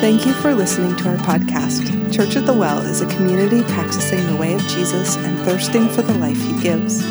Thank 0.00 0.26
you 0.26 0.32
for 0.32 0.54
listening 0.54 0.94
to 0.98 1.08
our 1.08 1.16
podcast. 1.16 2.14
Church 2.14 2.36
at 2.36 2.46
the 2.46 2.52
Well 2.52 2.78
is 2.82 3.00
a 3.00 3.06
community 3.06 3.64
practicing 3.64 4.24
the 4.28 4.36
way 4.36 4.54
of 4.54 4.60
Jesus 4.68 5.16
and 5.16 5.36
thirsting 5.40 5.88
for 5.88 6.02
the 6.02 6.14
life 6.14 6.40
he 6.40 6.52
gives. 6.62 7.04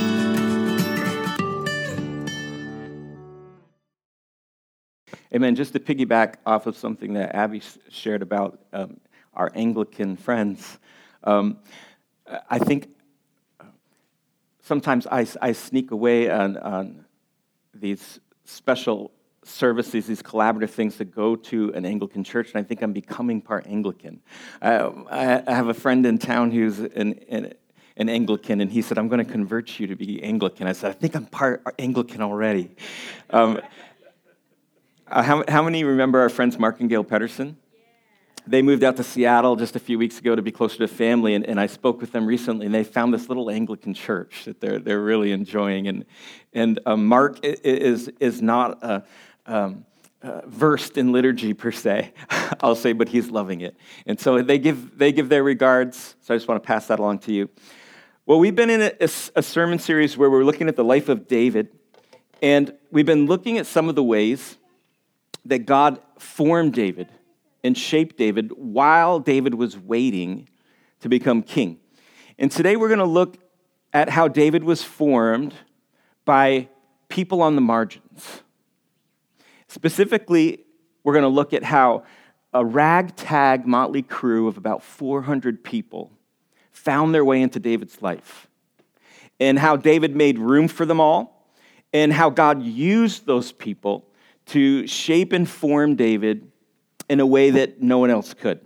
Amen. 5.33 5.53
Just 5.55 5.73
to 5.73 5.81
piggyback 5.81 6.35
off 6.45 6.65
of 6.65 6.77
something 6.77 7.11
that 7.15 7.35
Abby 7.35 7.61
shared 7.89 8.21
about 8.21 8.61
um, 8.71 9.01
our 9.33 9.51
Anglican 9.53 10.15
friends, 10.15 10.79
um, 11.25 11.57
I 12.49 12.57
think 12.57 12.87
sometimes 14.61 15.05
I, 15.07 15.27
I 15.41 15.51
sneak 15.51 15.91
away 15.91 16.29
on, 16.29 16.55
on 16.55 17.03
these 17.73 18.21
special 18.45 19.11
services, 19.47 20.07
these 20.07 20.21
collaborative 20.21 20.69
things 20.69 20.97
that 20.97 21.13
go 21.13 21.35
to 21.35 21.73
an 21.73 21.85
Anglican 21.85 22.23
church, 22.23 22.51
and 22.53 22.63
I 22.63 22.63
think 22.63 22.81
I'm 22.81 22.93
becoming 22.93 23.41
part 23.41 23.65
Anglican. 23.67 24.21
Uh, 24.61 24.91
I, 25.09 25.43
I, 25.47 25.53
have 25.53 25.67
a 25.67 25.73
friend 25.73 26.05
in 26.05 26.17
town 26.17 26.51
who's 26.51 26.79
an, 26.79 27.19
an, 27.29 27.53
an 27.95 28.09
Anglican, 28.09 28.61
and 28.61 28.71
he 28.71 28.81
said, 28.81 28.97
I'm 28.97 29.07
going 29.07 29.25
to 29.25 29.31
convert 29.31 29.79
you 29.79 29.87
to 29.87 29.95
be 29.95 30.21
Anglican. 30.21 30.67
I 30.67 30.73
said, 30.73 30.91
I 30.91 30.93
think 30.93 31.15
I'm 31.15 31.25
part 31.25 31.63
Anglican 31.79 32.21
already. 32.21 32.75
Um, 33.29 33.61
uh, 35.07 35.23
how, 35.23 35.43
how 35.47 35.63
many 35.63 35.83
remember 35.83 36.19
our 36.19 36.29
friends 36.29 36.59
Mark 36.59 36.79
and 36.79 36.89
Gail 36.89 37.03
Pedersen? 37.03 37.57
they 38.47 38.61
moved 38.61 38.83
out 38.83 38.95
to 38.97 39.03
Seattle 39.03 39.55
just 39.55 39.75
a 39.75 39.79
few 39.79 39.99
weeks 39.99 40.19
ago 40.19 40.35
to 40.35 40.41
be 40.41 40.51
closer 40.51 40.77
to 40.77 40.87
family, 40.87 41.33
and, 41.35 41.45
and 41.45 41.59
I 41.59 41.67
spoke 41.67 41.99
with 41.99 42.11
them 42.11 42.25
recently, 42.25 42.65
and 42.65 42.73
they 42.73 42.83
found 42.83 43.13
this 43.13 43.27
little 43.27 43.49
Anglican 43.49 43.93
church 43.93 44.45
that 44.45 44.61
they're, 44.61 44.79
they're 44.79 45.01
really 45.01 45.31
enjoying. 45.31 45.87
And, 45.87 46.05
and 46.53 46.79
uh, 46.85 46.95
Mark 46.95 47.39
is, 47.43 48.09
is 48.19 48.41
not 48.41 48.83
a, 48.83 49.03
um, 49.47 49.85
uh, 50.21 50.41
versed 50.45 50.97
in 50.97 51.11
liturgy 51.11 51.53
per 51.53 51.71
se, 51.71 52.13
I'll 52.61 52.75
say, 52.75 52.93
but 52.93 53.09
he's 53.09 53.29
loving 53.29 53.61
it. 53.61 53.75
And 54.05 54.19
so 54.19 54.41
they 54.41 54.59
give, 54.59 54.97
they 54.97 55.11
give 55.11 55.29
their 55.29 55.43
regards. 55.43 56.15
So 56.21 56.33
I 56.33 56.37
just 56.37 56.47
want 56.47 56.61
to 56.61 56.67
pass 56.67 56.87
that 56.87 56.99
along 56.99 57.19
to 57.19 57.33
you. 57.33 57.49
Well, 58.25 58.39
we've 58.39 58.55
been 58.55 58.69
in 58.69 58.81
a, 58.81 59.09
a 59.35 59.43
sermon 59.43 59.79
series 59.79 60.17
where 60.17 60.29
we're 60.29 60.43
looking 60.43 60.67
at 60.67 60.75
the 60.75 60.83
life 60.83 61.07
of 61.07 61.27
David, 61.27 61.69
and 62.41 62.73
we've 62.91 63.05
been 63.05 63.25
looking 63.25 63.57
at 63.57 63.65
some 63.65 63.87
of 63.87 63.95
the 63.95 64.03
ways 64.03 64.57
that 65.45 65.59
God 65.59 65.99
formed 66.19 66.73
David 66.73 67.07
and 67.63 67.77
shaped 67.77 68.17
David 68.17 68.51
while 68.57 69.19
David 69.19 69.53
was 69.53 69.77
waiting 69.77 70.49
to 70.99 71.09
become 71.09 71.41
king. 71.41 71.79
And 72.37 72.51
today 72.51 72.75
we're 72.75 72.89
going 72.89 72.99
to 72.99 73.05
look 73.05 73.37
at 73.93 74.09
how 74.09 74.27
David 74.27 74.63
was 74.63 74.83
formed 74.83 75.53
by 76.25 76.67
people 77.07 77.41
on 77.41 77.55
the 77.55 77.61
margins. 77.61 78.41
Specifically, 79.77 80.65
we're 81.03 81.13
going 81.13 81.21
to 81.21 81.29
look 81.29 81.53
at 81.53 81.63
how 81.63 82.03
a 82.51 82.65
ragtag 82.65 83.67
motley 83.67 84.01
crew 84.01 84.47
of 84.47 84.57
about 84.57 84.81
400 84.81 85.63
people 85.63 86.11
found 86.71 87.13
their 87.13 87.23
way 87.23 87.43
into 87.43 87.59
David's 87.59 88.01
life, 88.01 88.47
and 89.39 89.59
how 89.59 89.75
David 89.75 90.15
made 90.15 90.39
room 90.39 90.67
for 90.67 90.83
them 90.83 90.99
all, 90.99 91.47
and 91.93 92.11
how 92.11 92.31
God 92.31 92.63
used 92.63 93.27
those 93.27 93.51
people 93.51 94.07
to 94.47 94.87
shape 94.87 95.31
and 95.31 95.47
form 95.47 95.95
David 95.95 96.51
in 97.07 97.19
a 97.19 97.25
way 97.25 97.51
that 97.51 97.79
no 97.79 97.99
one 97.99 98.09
else 98.09 98.33
could. 98.33 98.59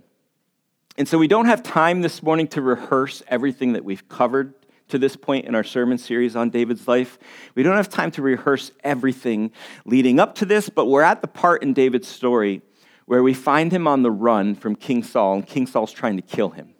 And 0.96 1.06
so 1.06 1.18
we 1.18 1.28
don't 1.28 1.44
have 1.44 1.62
time 1.62 2.00
this 2.00 2.22
morning 2.22 2.48
to 2.48 2.62
rehearse 2.62 3.22
everything 3.28 3.74
that 3.74 3.84
we've 3.84 4.08
covered 4.08 4.54
to 4.92 4.98
this 4.98 5.16
point 5.16 5.46
in 5.46 5.54
our 5.54 5.64
sermon 5.64 5.96
series 5.96 6.36
on 6.36 6.50
David's 6.50 6.86
life. 6.86 7.18
We 7.54 7.62
don't 7.62 7.76
have 7.76 7.88
time 7.88 8.10
to 8.12 8.22
rehearse 8.22 8.70
everything 8.84 9.50
leading 9.86 10.20
up 10.20 10.34
to 10.36 10.44
this, 10.44 10.68
but 10.68 10.84
we're 10.84 11.02
at 11.02 11.22
the 11.22 11.28
part 11.28 11.62
in 11.62 11.72
David's 11.72 12.08
story 12.08 12.60
where 13.06 13.22
we 13.22 13.32
find 13.32 13.72
him 13.72 13.88
on 13.88 14.02
the 14.02 14.10
run 14.10 14.54
from 14.54 14.76
King 14.76 15.02
Saul, 15.02 15.34
and 15.34 15.46
King 15.46 15.66
Saul's 15.66 15.92
trying 15.92 16.16
to 16.16 16.22
kill 16.22 16.50
him. 16.50 16.74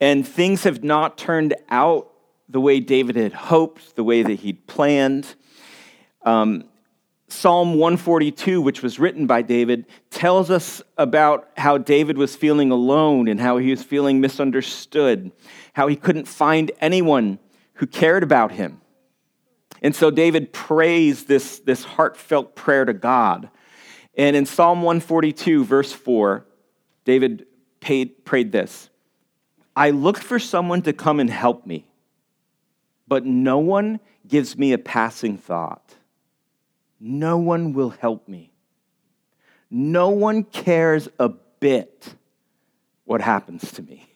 And 0.00 0.26
things 0.26 0.62
have 0.62 0.84
not 0.84 1.18
turned 1.18 1.54
out 1.68 2.12
the 2.48 2.60
way 2.60 2.78
David 2.78 3.16
had 3.16 3.32
hoped, 3.32 3.96
the 3.96 4.04
way 4.04 4.22
that 4.22 4.34
he'd 4.34 4.68
planned. 4.68 5.34
Um, 6.22 6.68
Psalm 7.28 7.74
142, 7.74 8.60
which 8.60 8.82
was 8.82 8.98
written 9.00 9.26
by 9.26 9.42
David, 9.42 9.86
tells 10.10 10.50
us 10.50 10.80
about 10.96 11.48
how 11.56 11.76
David 11.76 12.16
was 12.16 12.36
feeling 12.36 12.70
alone 12.70 13.26
and 13.26 13.40
how 13.40 13.58
he 13.58 13.70
was 13.70 13.82
feeling 13.82 14.20
misunderstood, 14.20 15.32
how 15.72 15.88
he 15.88 15.96
couldn't 15.96 16.28
find 16.28 16.70
anyone 16.80 17.38
who 17.74 17.86
cared 17.86 18.22
about 18.22 18.52
him. 18.52 18.80
And 19.82 19.94
so 19.94 20.10
David 20.10 20.52
prays 20.52 21.24
this, 21.24 21.58
this 21.58 21.84
heartfelt 21.84 22.54
prayer 22.54 22.84
to 22.84 22.92
God. 22.92 23.50
And 24.16 24.36
in 24.36 24.46
Psalm 24.46 24.82
142, 24.82 25.64
verse 25.64 25.92
4, 25.92 26.46
David 27.04 27.46
paid, 27.80 28.24
prayed 28.24 28.52
this 28.52 28.88
I 29.74 29.90
looked 29.90 30.22
for 30.22 30.38
someone 30.38 30.82
to 30.82 30.92
come 30.92 31.20
and 31.20 31.28
help 31.28 31.66
me, 31.66 31.88
but 33.08 33.26
no 33.26 33.58
one 33.58 34.00
gives 34.26 34.56
me 34.56 34.72
a 34.72 34.78
passing 34.78 35.36
thought. 35.36 35.94
No 37.00 37.38
one 37.38 37.72
will 37.72 37.90
help 37.90 38.28
me. 38.28 38.52
No 39.70 40.10
one 40.10 40.44
cares 40.44 41.08
a 41.18 41.28
bit 41.28 42.14
what 43.04 43.20
happens 43.20 43.72
to 43.72 43.82
me. 43.82 44.08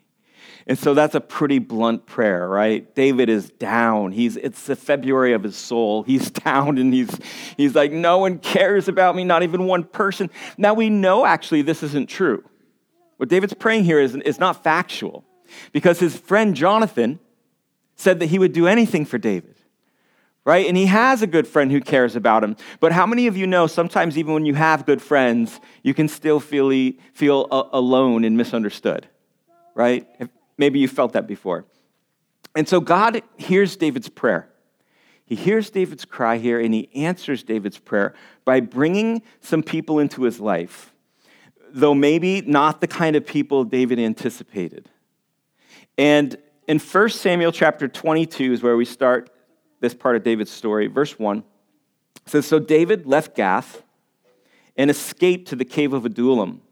And 0.67 0.79
so 0.79 0.95
that's 0.95 1.15
a 1.15 1.21
pretty 1.21 1.59
blunt 1.59 2.07
prayer, 2.07 2.49
right? 2.49 2.95
David 2.95 3.29
is 3.29 3.51
down. 3.51 4.13
He's 4.13 4.37
it's 4.37 4.67
the 4.67 4.77
February 4.77 5.33
of 5.33 5.43
his 5.43 5.57
soul. 5.57 6.03
He's 6.03 6.31
down 6.31 6.79
and 6.79 6.93
he's 6.93 7.19
he's 7.57 7.75
like 7.75 7.93
no 7.93 8.19
one 8.19 8.39
cares 8.39 8.87
about 8.87 9.17
me, 9.17 9.25
not 9.25 9.43
even 9.43 9.67
one 9.67 9.85
person. 9.85 10.31
Now 10.57 10.75
we 10.75 10.91
know 10.91 11.25
actually 11.25 11.63
this 11.63 11.83
isn't 11.83 12.09
true. 12.09 12.45
What 13.17 13.29
David's 13.29 13.55
praying 13.55 13.85
here 13.85 14.01
is, 14.01 14.15
is 14.15 14.39
not 14.39 14.63
factual 14.63 15.25
because 15.73 15.99
his 15.99 16.17
friend 16.17 16.55
Jonathan 16.55 17.19
said 17.97 18.21
that 18.21 18.27
he 18.27 18.39
would 18.39 18.53
do 18.53 18.67
anything 18.67 19.05
for 19.05 19.19
David 19.19 19.57
right? 20.45 20.67
And 20.67 20.77
he 20.77 20.87
has 20.87 21.23
a 21.23 21.27
good 21.27 21.47
friend 21.47 21.71
who 21.71 21.81
cares 21.81 22.17
about 22.17 22.43
him. 22.43 22.57
But 22.81 22.93
how 22.93 23.07
many 23.07 23.27
of 23.27 23.37
you 23.37 23.47
know 23.47 23.67
sometimes, 23.67 24.17
even 24.17 24.35
when 24.35 24.47
you 24.47 24.55
have 24.55 24.87
good 24.87 25.03
friends, 25.03 25.61
you 25.83 25.95
can 25.95 26.09
still 26.09 26.41
feel, 26.41 26.93
feel 27.13 27.47
alone 27.51 28.25
and 28.25 28.37
misunderstood, 28.37 29.09
right? 29.75 30.07
Maybe 30.57 30.79
you 30.79 30.89
felt 30.89 31.13
that 31.13 31.27
before. 31.27 31.65
And 32.57 32.69
so 32.69 32.81
God 32.81 33.23
hears 33.37 33.77
David's 33.77 34.09
prayer. 34.09 34.49
He 35.25 35.37
hears 35.37 35.71
David's 35.71 36.05
cry 36.05 36.39
here 36.39 36.59
and 36.59 36.75
he 36.75 36.89
answers 36.95 37.45
David's 37.45 37.79
prayer 37.79 38.15
by 38.45 38.59
bringing 38.59 39.23
some 39.41 39.63
people 39.63 40.01
into 40.01 40.23
his 40.23 40.41
life, 40.41 40.93
though 41.71 41.95
maybe 41.95 42.41
not 42.41 42.81
the 42.81 42.89
kind 42.89 43.15
of 43.15 43.25
people 43.25 43.63
David 43.63 44.01
anticipated. 44.01 44.89
And 45.97 46.37
in 46.67 46.81
1 46.81 47.09
Samuel 47.11 47.53
chapter 47.53 47.87
22 47.87 48.55
is 48.55 48.63
where 48.63 48.77
we 48.77 48.85
start 48.85 49.31
this 49.81 49.95
part 49.95 50.17
of 50.17 50.23
David's 50.23 50.51
story. 50.51 50.87
Verse 50.87 51.19
1 51.19 51.43
says 52.27 52.47
So 52.47 52.59
David 52.59 53.07
left 53.07 53.35
Gath 53.35 53.83
and 54.77 54.91
escaped 54.91 55.49
to 55.49 55.57
the 55.57 55.65
cave 55.65 55.93
of 55.93 56.05
Adullam. 56.05 56.63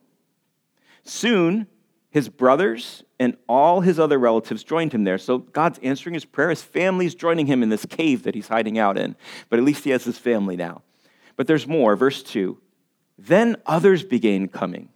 Soon, 1.05 1.67
his 2.11 2.29
brothers 2.29 3.03
and 3.19 3.37
all 3.49 3.81
his 3.81 3.99
other 3.99 4.19
relatives 4.19 4.63
joined 4.63 4.93
him 4.93 5.05
there. 5.05 5.19
So 5.19 5.39
God's 5.39 5.79
answering 5.81 6.15
his 6.15 6.25
prayer. 6.25 6.51
His 6.51 6.63
family's 6.63 7.15
joining 7.15 7.47
him 7.47 7.63
in 7.63 7.69
this 7.69 7.85
cave 7.87 8.23
that 8.23 8.35
he's 8.35 8.49
hiding 8.49 8.79
out 8.79 8.97
in. 8.97 9.17
But 9.49 9.59
at 9.59 9.65
least 9.65 9.85
he 9.85 9.91
has 9.91 10.05
his 10.05 10.19
family 10.19 10.57
now. 10.57 10.83
But 11.37 11.47
there's 11.47 11.67
more. 11.67 11.97
Verse 11.97 12.23
2 12.23 12.59
Then 13.19 13.57
others 13.67 14.03
began 14.05 14.49
coming 14.49 14.89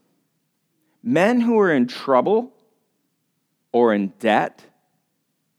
men 1.03 1.41
who 1.41 1.55
were 1.55 1.73
in 1.73 1.87
trouble 1.87 2.53
or 3.73 3.93
in 3.93 4.09
debt 4.21 4.63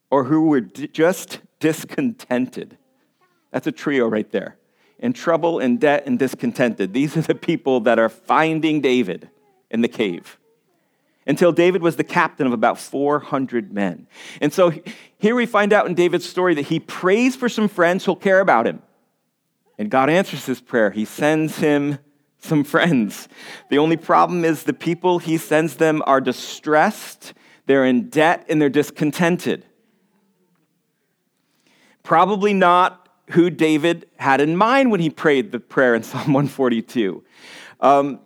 or 0.09 0.23
who 0.23 0.47
were 0.47 0.61
just 0.61 1.39
discontented. 1.63 2.77
That's 3.51 3.67
a 3.67 3.71
trio 3.71 4.05
right 4.05 4.29
there. 4.31 4.57
In 4.99 5.13
trouble, 5.13 5.59
in 5.59 5.77
debt, 5.77 6.03
and 6.05 6.19
discontented. 6.19 6.91
These 6.91 7.15
are 7.15 7.21
the 7.21 7.35
people 7.35 7.79
that 7.81 7.99
are 7.99 8.09
finding 8.09 8.81
David 8.81 9.29
in 9.71 9.79
the 9.79 9.87
cave. 9.87 10.37
Until 11.25 11.53
David 11.53 11.81
was 11.81 11.95
the 11.95 12.03
captain 12.03 12.45
of 12.45 12.51
about 12.51 12.77
400 12.77 13.71
men. 13.71 14.07
And 14.41 14.51
so 14.51 14.73
here 15.17 15.35
we 15.35 15.45
find 15.45 15.71
out 15.71 15.87
in 15.87 15.93
David's 15.93 16.27
story 16.27 16.53
that 16.55 16.63
he 16.63 16.81
prays 16.81 17.37
for 17.37 17.47
some 17.47 17.69
friends 17.69 18.03
who'll 18.03 18.17
care 18.17 18.41
about 18.41 18.67
him. 18.67 18.81
And 19.77 19.89
God 19.89 20.09
answers 20.09 20.45
his 20.45 20.59
prayer. 20.59 20.91
He 20.91 21.05
sends 21.05 21.59
him 21.59 21.97
some 22.39 22.65
friends. 22.65 23.29
The 23.69 23.77
only 23.77 23.95
problem 23.95 24.43
is 24.43 24.63
the 24.63 24.73
people 24.73 25.19
he 25.19 25.37
sends 25.37 25.77
them 25.77 26.03
are 26.05 26.19
distressed, 26.19 27.33
they're 27.67 27.85
in 27.85 28.09
debt, 28.09 28.45
and 28.49 28.61
they're 28.61 28.69
discontented. 28.69 29.65
Probably 32.03 32.53
not 32.53 33.09
who 33.31 33.49
David 33.49 34.07
had 34.17 34.41
in 34.41 34.55
mind 34.55 34.91
when 34.91 34.99
he 34.99 35.09
prayed 35.09 35.51
the 35.51 35.59
prayer 35.59 35.95
in 35.95 36.03
Psalm 36.03 36.33
142. 36.33 37.23
Um, 37.79 38.19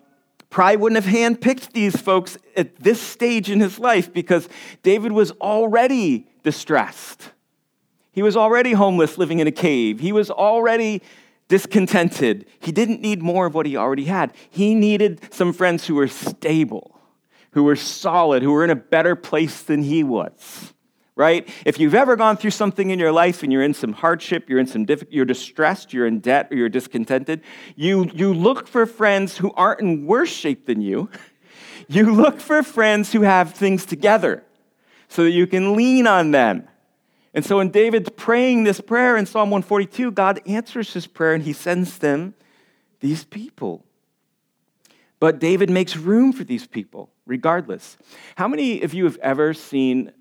probably 0.50 0.78
wouldn't 0.78 1.04
have 1.04 1.14
handpicked 1.14 1.74
these 1.74 1.96
folks 1.96 2.38
at 2.56 2.76
this 2.78 3.02
stage 3.02 3.50
in 3.50 3.60
his 3.60 3.80
life 3.80 4.12
because 4.12 4.50
David 4.82 5.12
was 5.12 5.32
already 5.32 6.28
distressed. 6.44 7.32
He 8.12 8.24
was 8.24 8.36
already 8.36 8.74
homeless 8.74 9.18
living 9.18 9.40
in 9.40 9.48
a 9.48 9.52
cave. 9.52 10.00
He 10.00 10.12
was 10.12 10.32
already 10.32 11.02
discontented. 11.48 12.46
He 12.60 12.72
didn't 12.72 13.02
need 13.02 13.22
more 13.22 13.46
of 13.46 13.54
what 13.54 13.66
he 13.66 13.78
already 13.78 14.06
had. 14.06 14.34
He 14.50 14.74
needed 14.74 15.22
some 15.32 15.54
friends 15.54 15.86
who 15.86 15.96
were 15.96 16.08
stable, 16.08 17.00
who 17.52 17.64
were 17.64 17.76
solid, 17.76 18.42
who 18.42 18.52
were 18.52 18.64
in 18.64 18.70
a 18.70 18.76
better 18.76 19.16
place 19.16 19.62
than 19.62 19.84
he 19.84 20.04
was. 20.04 20.74
Right? 21.18 21.50
If 21.66 21.80
you've 21.80 21.96
ever 21.96 22.16
gone 22.16 22.38
through 22.38 22.52
something 22.52 22.90
in 22.92 23.00
your 23.00 23.12
life 23.12 23.44
and 23.44 23.52
you're 23.52 23.64
in 23.64 23.74
some 23.74 23.92
hardship, 23.92 24.48
you're 24.48 24.60
in 24.60 24.68
some 24.68 24.86
diff- 24.86 25.04
you're 25.10 25.26
distressed, 25.26 25.92
you're 25.92 26.08
in 26.08 26.20
debt, 26.20 26.48
or 26.52 26.56
you're 26.56 26.70
discontented, 26.70 27.42
you, 27.76 28.10
you 28.14 28.34
look 28.34 28.68
for 28.68 28.86
friends 28.86 29.36
who 29.36 29.52
aren't 29.54 29.82
in 29.82 30.06
worse 30.06 30.30
shape 30.30 30.66
than 30.66 30.82
you. 30.82 31.10
You 31.90 32.14
look 32.14 32.42
for 32.42 32.64
friends 32.64 33.14
who 33.14 33.22
have 33.22 33.54
things 33.54 33.86
together 33.86 34.44
so 35.08 35.24
that 35.24 35.32
you 35.32 35.48
can 35.48 35.74
lean 35.74 36.06
on 36.06 36.32
them 36.32 36.68
and 37.38 37.46
so 37.46 37.58
when 37.58 37.70
David's 37.70 38.10
praying 38.10 38.64
this 38.64 38.82
prayer 38.82 39.16
in 39.16 39.28
Psalm 39.28 39.52
142, 39.52 40.10
God 40.10 40.42
answers 40.48 40.92
his 40.92 41.06
prayer 41.06 41.36
and 41.36 41.44
he 41.44 41.54
sends 41.54 42.00
them 42.00 42.34
these 43.00 43.26
people. 43.26 43.86
But 45.20 45.38
David 45.38 45.70
makes 45.70 45.96
room 45.96 46.34
for 46.34 46.44
these 46.44 46.66
people, 46.66 47.12
regardless. 47.28 47.96
How 48.38 48.48
many 48.48 48.82
of 48.82 48.96
you 48.96 49.04
have 49.04 49.18
ever 49.18 49.54
seen, 49.54 50.14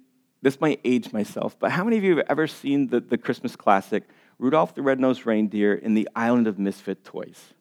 this 0.46 0.60
might 0.60 0.78
age 0.84 1.12
myself, 1.12 1.56
but 1.58 1.72
how 1.72 1.82
many 1.82 1.98
of 1.98 2.04
you 2.04 2.16
have 2.16 2.26
ever 2.28 2.46
seen 2.46 2.86
the, 2.86 3.00
the 3.00 3.18
Christmas 3.18 3.56
classic, 3.56 4.04
Rudolph 4.38 4.76
the 4.76 4.82
Red-Nosed 4.82 5.26
Reindeer 5.26 5.74
in 5.74 5.94
the 5.94 6.08
Island 6.14 6.46
of 6.46 6.56
Misfit 6.56 7.04
Toys? 7.04 7.52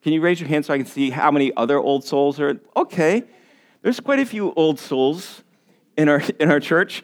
Can 0.00 0.12
you 0.12 0.20
raise 0.20 0.38
your 0.38 0.48
hand 0.48 0.64
so 0.64 0.72
I 0.72 0.76
can 0.76 0.86
see 0.86 1.10
how 1.10 1.32
many 1.32 1.52
other 1.56 1.76
old 1.76 2.04
souls 2.04 2.38
are? 2.38 2.60
Okay, 2.76 3.24
there's 3.82 3.98
quite 3.98 4.20
a 4.20 4.26
few 4.26 4.52
old 4.52 4.78
souls 4.78 5.42
in 5.96 6.08
our, 6.08 6.22
in 6.38 6.52
our 6.52 6.60
church. 6.60 7.02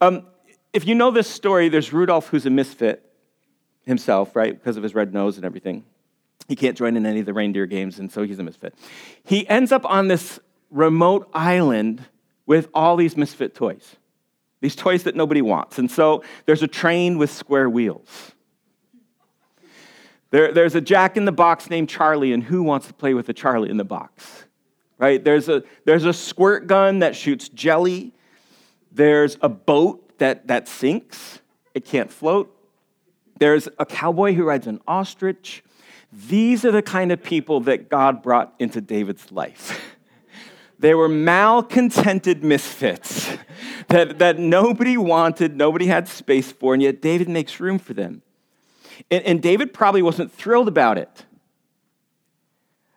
Um, 0.00 0.26
if 0.72 0.86
you 0.86 0.94
know 0.94 1.10
this 1.10 1.28
story, 1.28 1.68
there's 1.68 1.92
Rudolph 1.92 2.28
who's 2.28 2.46
a 2.46 2.50
misfit 2.50 3.04
himself, 3.84 4.36
right, 4.36 4.56
because 4.56 4.76
of 4.76 4.84
his 4.84 4.94
red 4.94 5.12
nose 5.12 5.38
and 5.38 5.44
everything. 5.44 5.82
He 6.46 6.54
can't 6.54 6.78
join 6.78 6.96
in 6.96 7.04
any 7.04 7.18
of 7.18 7.26
the 7.26 7.34
reindeer 7.34 7.66
games, 7.66 7.98
and 7.98 8.12
so 8.12 8.22
he's 8.22 8.38
a 8.38 8.44
misfit. 8.44 8.76
He 9.24 9.48
ends 9.48 9.72
up 9.72 9.84
on 9.84 10.06
this 10.06 10.38
remote 10.70 11.28
island 11.34 12.04
with 12.46 12.68
all 12.72 12.94
these 12.94 13.16
misfit 13.16 13.56
toys, 13.56 13.96
these 14.62 14.76
toys 14.76 15.02
that 15.02 15.16
nobody 15.16 15.42
wants. 15.42 15.78
And 15.78 15.90
so 15.90 16.22
there's 16.46 16.62
a 16.62 16.68
train 16.68 17.18
with 17.18 17.30
square 17.30 17.68
wheels. 17.68 18.32
There, 20.30 20.52
there's 20.52 20.76
a 20.76 20.80
jack 20.80 21.16
in 21.16 21.26
the 21.26 21.32
box 21.32 21.68
named 21.68 21.88
Charlie, 21.90 22.32
and 22.32 22.42
who 22.42 22.62
wants 22.62 22.86
to 22.86 22.94
play 22.94 23.12
with 23.12 23.28
a 23.28 23.34
Charlie 23.34 23.68
in 23.68 23.76
the 23.76 23.84
box? 23.84 24.44
Right? 24.98 25.22
There's 25.22 25.48
a, 25.48 25.64
there's 25.84 26.04
a 26.04 26.12
squirt 26.12 26.68
gun 26.68 27.00
that 27.00 27.16
shoots 27.16 27.48
jelly. 27.48 28.14
There's 28.92 29.36
a 29.42 29.48
boat 29.48 30.16
that, 30.18 30.46
that 30.46 30.68
sinks, 30.68 31.40
it 31.74 31.84
can't 31.84 32.10
float. 32.10 32.56
There's 33.40 33.68
a 33.80 33.84
cowboy 33.84 34.34
who 34.34 34.44
rides 34.44 34.68
an 34.68 34.80
ostrich. 34.86 35.64
These 36.12 36.64
are 36.64 36.70
the 36.70 36.82
kind 36.82 37.10
of 37.10 37.20
people 37.20 37.60
that 37.62 37.88
God 37.88 38.22
brought 38.22 38.54
into 38.60 38.80
David's 38.80 39.32
life. 39.32 39.96
they 40.78 40.94
were 40.94 41.08
malcontented 41.08 42.44
misfits 42.44 43.31
that, 43.92 44.18
that 44.20 44.38
nobody 44.38 44.96
wanted, 44.96 45.54
nobody 45.54 45.86
had 45.86 46.08
space 46.08 46.50
for, 46.50 46.72
and 46.72 46.82
yet 46.82 47.02
David 47.02 47.28
makes 47.28 47.60
room 47.60 47.78
for 47.78 47.92
them. 47.92 48.22
And, 49.10 49.22
and 49.24 49.42
David 49.42 49.74
probably 49.74 50.00
wasn't 50.00 50.32
thrilled 50.32 50.66
about 50.66 50.96
it. 50.96 51.26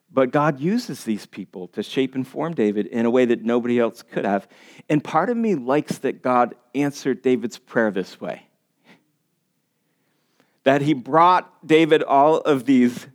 But 0.10 0.32
God 0.32 0.62
uses 0.62 1.04
these 1.04 1.26
people 1.26 1.68
to 1.70 1.84
shape 1.84 2.16
and 2.16 2.26
form 2.26 2.54
David 2.54 2.88
in 2.88 3.06
a 3.06 3.10
way 3.10 3.26
that 3.26 3.44
nobody 3.44 3.78
else 3.78 4.02
could 4.02 4.24
have. 4.24 4.48
And 4.90 5.04
part 5.04 5.30
of 5.30 5.36
me 5.36 5.56
likes 5.56 5.98
that 6.00 6.22
God 6.22 6.56
answered 6.74 7.22
David's 7.22 7.58
prayer 7.58 7.92
this 7.92 8.20
way 8.22 8.44
that 10.64 10.82
he 10.82 10.94
brought 10.94 11.68
David 11.68 12.02
all 12.02 12.38
of 12.38 12.66
these 12.66 13.06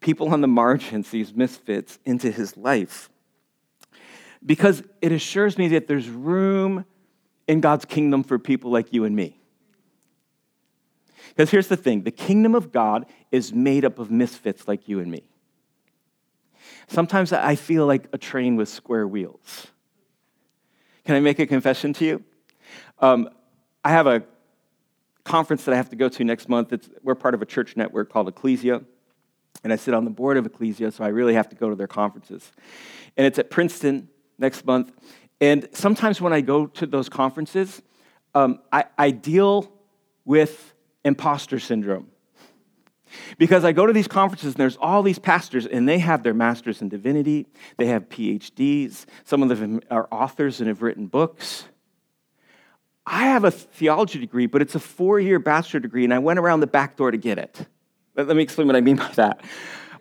people 0.00 0.32
on 0.32 0.40
the 0.40 0.46
margins, 0.46 1.10
these 1.10 1.34
misfits, 1.34 1.98
into 2.04 2.30
his 2.30 2.56
life. 2.56 3.10
Because 4.46 4.82
it 5.02 5.10
assures 5.10 5.58
me 5.58 5.68
that 5.68 5.88
there's 5.88 6.08
room 6.08 6.84
in 7.48 7.60
God's 7.60 7.84
kingdom 7.84 8.22
for 8.22 8.38
people 8.38 8.70
like 8.70 8.92
you 8.92 9.04
and 9.04 9.14
me. 9.14 9.40
Because 11.30 11.50
here's 11.50 11.68
the 11.68 11.76
thing 11.76 12.04
the 12.04 12.10
kingdom 12.10 12.54
of 12.54 12.72
God 12.72 13.06
is 13.30 13.52
made 13.52 13.84
up 13.84 13.98
of 13.98 14.10
misfits 14.10 14.66
like 14.66 14.88
you 14.88 15.00
and 15.00 15.10
me. 15.10 15.24
Sometimes 16.88 17.32
I 17.32 17.56
feel 17.56 17.86
like 17.86 18.06
a 18.12 18.18
train 18.18 18.56
with 18.56 18.68
square 18.68 19.06
wheels. 19.06 19.66
Can 21.04 21.16
I 21.16 21.20
make 21.20 21.38
a 21.38 21.46
confession 21.46 21.92
to 21.94 22.04
you? 22.04 22.24
Um, 23.00 23.28
I 23.84 23.90
have 23.90 24.06
a 24.06 24.24
conference 25.24 25.64
that 25.64 25.72
I 25.72 25.76
have 25.76 25.90
to 25.90 25.96
go 25.96 26.08
to 26.08 26.24
next 26.24 26.48
month. 26.48 26.72
It's, 26.72 26.88
we're 27.02 27.14
part 27.14 27.34
of 27.34 27.42
a 27.42 27.46
church 27.46 27.76
network 27.76 28.10
called 28.12 28.28
Ecclesia, 28.28 28.82
and 29.62 29.72
I 29.72 29.76
sit 29.76 29.94
on 29.94 30.04
the 30.04 30.10
board 30.10 30.36
of 30.36 30.46
Ecclesia, 30.46 30.92
so 30.92 31.04
I 31.04 31.08
really 31.08 31.34
have 31.34 31.48
to 31.50 31.56
go 31.56 31.68
to 31.68 31.76
their 31.76 31.86
conferences. 31.88 32.52
And 33.16 33.26
it's 33.26 33.38
at 33.38 33.50
Princeton 33.50 34.08
next 34.38 34.64
month. 34.64 34.92
And 35.40 35.68
sometimes 35.72 36.20
when 36.20 36.32
I 36.32 36.40
go 36.40 36.66
to 36.66 36.86
those 36.86 37.08
conferences, 37.08 37.82
um, 38.34 38.60
I, 38.72 38.84
I 38.96 39.10
deal 39.10 39.72
with 40.24 40.74
imposter 41.04 41.58
syndrome. 41.58 42.08
Because 43.38 43.64
I 43.64 43.72
go 43.72 43.86
to 43.86 43.92
these 43.92 44.08
conferences 44.08 44.54
and 44.54 44.60
there's 44.60 44.76
all 44.76 45.02
these 45.02 45.18
pastors 45.18 45.64
and 45.64 45.88
they 45.88 45.98
have 45.98 46.22
their 46.22 46.34
masters 46.34 46.82
in 46.82 46.88
divinity, 46.88 47.46
they 47.76 47.86
have 47.86 48.08
PhDs, 48.08 49.06
some 49.24 49.42
of 49.42 49.48
them 49.48 49.80
are 49.90 50.08
authors 50.10 50.60
and 50.60 50.68
have 50.68 50.82
written 50.82 51.06
books. 51.06 51.64
I 53.06 53.26
have 53.26 53.44
a 53.44 53.52
theology 53.52 54.18
degree, 54.18 54.46
but 54.46 54.60
it's 54.60 54.74
a 54.74 54.80
four 54.80 55.20
year 55.20 55.38
bachelor 55.38 55.78
degree, 55.78 56.02
and 56.02 56.12
I 56.12 56.18
went 56.18 56.40
around 56.40 56.60
the 56.60 56.66
back 56.66 56.96
door 56.96 57.12
to 57.12 57.16
get 57.16 57.38
it. 57.38 57.66
Let, 58.16 58.34
me 58.34 58.42
explain 58.42 58.66
what 58.66 58.76
I 58.76 58.80
mean 58.80 58.96
by 58.96 59.10
that. 59.14 59.44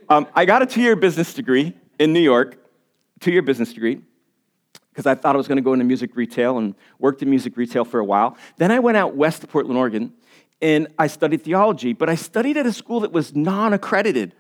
Um, 0.09 0.27
I 0.33 0.45
got 0.45 0.63
a 0.63 0.65
two 0.65 0.81
year 0.81 0.95
business 0.95 1.33
degree 1.33 1.75
in 1.99 2.13
New 2.13 2.21
York, 2.21 2.57
two 3.19 3.31
year 3.31 3.43
business 3.43 3.73
degree, 3.73 4.01
because 4.95 5.05
I 5.05 5.13
thought 5.13 5.35
I 5.35 5.37
was 5.37 5.49
going 5.49 5.57
to 5.57 5.61
go 5.61 5.73
into 5.73 5.83
music 5.83 6.15
retail 6.15 6.57
and 6.57 6.73
worked 6.99 7.21
in 7.21 7.29
music 7.29 7.57
retail 7.57 7.83
for 7.83 7.99
a 7.99 8.05
while. 8.05 8.37
Then 8.55 8.71
I 8.71 8.79
went 8.79 8.95
out 8.95 9.13
west 9.13 9.41
to 9.41 9.47
Portland, 9.47 9.77
Oregon, 9.77 10.13
and 10.61 10.87
I 10.97 11.07
studied 11.07 11.41
theology, 11.41 11.91
but 11.91 12.09
I 12.09 12.15
studied 12.15 12.55
at 12.55 12.65
a 12.65 12.71
school 12.71 13.01
that 13.01 13.11
was 13.11 13.35
non 13.35 13.73
accredited. 13.73 14.33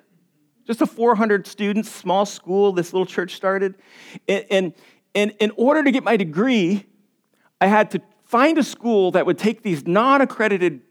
Just 0.65 0.79
a 0.79 0.85
400 0.85 1.45
students, 1.45 1.91
small 1.91 2.25
school, 2.25 2.71
this 2.71 2.93
little 2.93 3.05
church 3.05 3.35
started. 3.35 3.75
And, 4.29 4.45
and, 4.49 4.73
and 5.13 5.33
in 5.41 5.51
order 5.57 5.83
to 5.83 5.91
get 5.91 6.05
my 6.05 6.15
degree, 6.15 6.85
I 7.59 7.67
had 7.67 7.91
to 7.91 8.01
find 8.23 8.57
a 8.57 8.63
school 8.63 9.11
that 9.11 9.25
would 9.25 9.37
take 9.37 9.61
these 9.61 9.85
non 9.85 10.21
accredited 10.21 10.81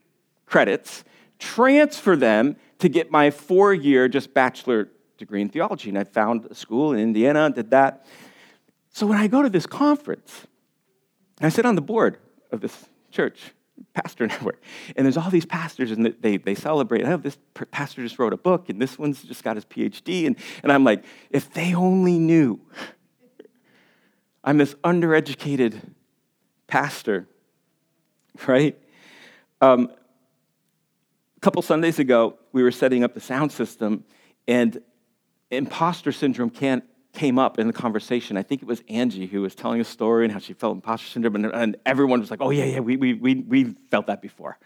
credits, 0.45 1.05
transfer 1.39 2.17
them 2.17 2.57
to 2.81 2.91
get 2.91 3.11
my 3.11 3.31
four 3.31 3.73
year, 3.73 4.09
just 4.09 4.35
bachelor 4.35 4.91
degree 5.17 5.41
in 5.41 5.49
theology. 5.49 5.89
And 5.89 5.99
I 5.99 6.05
found 6.05 6.45
a 6.51 6.55
school 6.55 6.93
in 6.93 7.01
Indiana, 7.01 7.49
did 7.49 7.71
that. 7.71 8.05
So 8.95 9.07
when 9.07 9.19
I 9.19 9.27
go 9.27 9.43
to 9.43 9.51
this 9.51 9.67
conference, 9.67 10.47
and 11.39 11.47
I 11.47 11.49
sit 11.49 11.67
on 11.67 11.75
the 11.75 11.83
board 11.83 12.17
of 12.53 12.61
this 12.61 12.87
church 13.11 13.53
pastor 13.93 14.25
network. 14.29 14.63
And 14.95 15.05
there's 15.05 15.17
all 15.17 15.31
these 15.31 15.45
pastors, 15.45 15.91
and 15.91 16.15
they, 16.21 16.37
they 16.37 16.55
celebrate, 16.55 17.05
oh, 17.05 17.17
this 17.17 17.37
pastor 17.73 18.03
just 18.03 18.21
wrote 18.21 18.33
a 18.33 18.37
book, 18.37 18.69
and 18.69 18.81
this 18.81 18.97
one's 18.97 19.25
just 19.25 19.43
got 19.43 19.57
his 19.57 19.65
PhD. 19.65 20.29
And, 20.29 20.37
and 20.63 20.71
I'm 20.71 20.85
like, 20.85 21.05
if 21.31 21.53
they 21.53 21.75
only 21.75 22.21
knew 22.21 22.61
I'm 24.45 24.59
this 24.59 24.75
undereducated 24.85 25.81
pastor, 26.69 27.27
right? 28.47 28.79
Um, 29.61 29.91
a 31.37 31.41
couple 31.41 31.63
Sundays 31.63 31.99
ago, 31.99 32.39
we 32.53 32.63
were 32.63 32.71
setting 32.71 33.03
up 33.03 33.13
the 33.13 33.21
sound 33.21 33.51
system, 33.51 34.05
and 34.47 34.81
imposter 35.51 36.13
syndrome 36.13 36.51
can't 36.51 36.85
came 37.15 37.39
up 37.39 37.59
in 37.59 37.67
the 37.67 37.73
conversation. 37.73 38.37
I 38.37 38.43
think 38.43 38.63
it 38.63 38.69
was 38.69 38.83
Angie 38.89 39.27
who 39.27 39.43
was 39.43 39.55
telling 39.55 39.81
a 39.81 39.85
story 39.85 40.25
and 40.25 40.33
how 40.33 40.39
she 40.39 40.53
felt 40.53 40.75
imposter 40.75 41.09
syndrome, 41.09 41.37
and, 41.37 41.47
and 41.47 41.77
everyone 41.87 42.21
was 42.21 42.31
like, 42.31 42.41
oh, 42.43 42.51
yeah, 42.51 42.65
yeah, 42.65 42.81
we, 42.81 42.97
we, 42.97 43.15
we, 43.15 43.35
we 43.37 43.65
felt 43.91 44.09
that 44.09 44.21
before. 44.21 44.59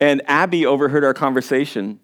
And 0.00 0.22
Abby 0.26 0.66
overheard 0.66 1.04
our 1.04 1.14
conversation, 1.14 2.00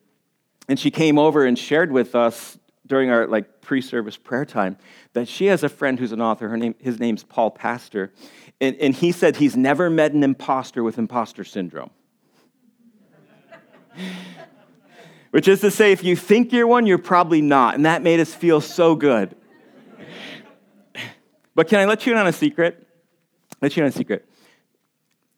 and 0.68 0.78
she 0.78 0.90
came 0.90 1.18
over 1.18 1.44
and 1.44 1.58
shared 1.58 1.90
with 1.90 2.14
us 2.14 2.58
during 2.86 3.10
our 3.10 3.26
like 3.26 3.60
pre-service 3.60 4.16
prayer 4.16 4.44
time 4.44 4.76
that 5.12 5.28
she 5.28 5.46
has 5.46 5.62
a 5.62 5.68
friend 5.68 5.98
who's 5.98 6.12
an 6.12 6.20
author. 6.20 6.48
Her 6.48 6.56
name, 6.56 6.74
his 6.78 6.98
name's 6.98 7.24
Paul 7.24 7.50
Pastor, 7.50 8.12
and, 8.60 8.76
and 8.76 8.94
he 8.94 9.12
said 9.12 9.36
he's 9.36 9.56
never 9.56 9.90
met 9.90 10.12
an 10.12 10.22
imposter 10.22 10.82
with 10.82 10.98
imposter 10.98 11.44
syndrome. 11.44 11.90
which 15.30 15.48
is 15.48 15.60
to 15.60 15.70
say, 15.70 15.92
if 15.92 16.02
you 16.02 16.16
think 16.16 16.52
you're 16.52 16.66
one, 16.66 16.86
you're 16.86 16.98
probably 16.98 17.42
not. 17.42 17.74
And 17.74 17.84
that 17.86 18.02
made 18.02 18.20
us 18.20 18.34
feel 18.34 18.60
so 18.60 18.94
good. 18.94 19.36
but 21.54 21.68
can 21.68 21.80
I 21.80 21.84
let 21.84 22.06
you 22.06 22.12
in 22.12 22.18
on 22.18 22.26
a 22.26 22.32
secret? 22.32 22.86
Let 23.60 23.76
you 23.76 23.82
in 23.82 23.84
on 23.84 23.90
a 23.90 23.92
secret. 23.92 24.28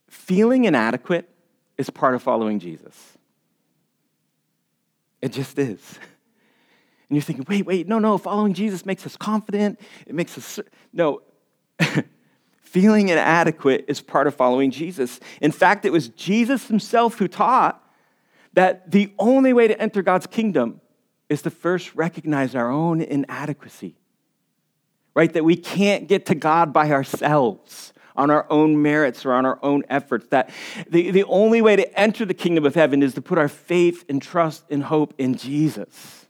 Feeling 0.09 0.65
inadequate 0.65 1.29
is 1.77 1.91
part 1.91 2.15
of 2.15 2.23
following 2.23 2.59
Jesus. 2.59 3.17
It 5.21 5.33
just 5.33 5.59
is. 5.59 5.99
And 7.09 7.17
you're 7.17 7.23
thinking, 7.23 7.45
wait, 7.49 7.67
wait, 7.67 7.89
no, 7.89 7.99
no, 7.99 8.17
following 8.19 8.55
Jesus 8.55 8.87
makes 8.87 9.05
us 9.05 9.17
confident. 9.17 9.81
It 10.07 10.15
makes 10.15 10.39
us. 10.39 10.61
No. 10.93 11.23
Feeling 12.61 13.09
inadequate 13.09 13.87
is 13.89 14.01
part 14.01 14.29
of 14.29 14.35
following 14.37 14.71
Jesus. 14.71 15.19
In 15.41 15.51
fact, 15.51 15.85
it 15.85 15.91
was 15.91 16.09
Jesus 16.11 16.69
himself 16.69 17.19
who 17.19 17.27
taught 17.27 17.85
that 18.53 18.91
the 18.91 19.13
only 19.19 19.53
way 19.53 19.69
to 19.69 19.81
enter 19.81 20.03
God's 20.03 20.27
kingdom 20.27 20.81
is 21.29 21.43
to 21.43 21.51
first 21.51 21.95
recognize 21.95 22.55
our 22.55 22.71
own 22.71 23.01
inadequacy, 23.01 23.97
right? 25.15 25.33
That 25.33 25.45
we 25.45 25.57
can't 25.57 26.09
get 26.09 26.27
to 26.27 26.35
God 26.35 26.73
by 26.73 26.91
ourselves 26.91 27.93
on 28.17 28.31
our 28.31 28.47
own 28.51 28.83
merits 28.83 29.25
or 29.25 29.33
on 29.33 29.47
our 29.47 29.59
own 29.63 29.85
efforts. 29.89 30.27
That 30.31 30.51
the, 30.89 31.11
the 31.11 31.25
only 31.25 31.63
way 31.63 31.77
to 31.77 31.99
enter 31.99 32.25
the 32.25 32.35
kingdom 32.35 32.67
of 32.67 32.75
heaven 32.75 33.03
is 33.03 33.15
to 33.15 33.23
put 33.23 33.39
our 33.39 33.49
faith 33.49 34.05
and 34.09 34.21
trust 34.21 34.65
and 34.71 34.83
hope 34.83 35.15
in 35.19 35.37
Jesus. 35.37 36.27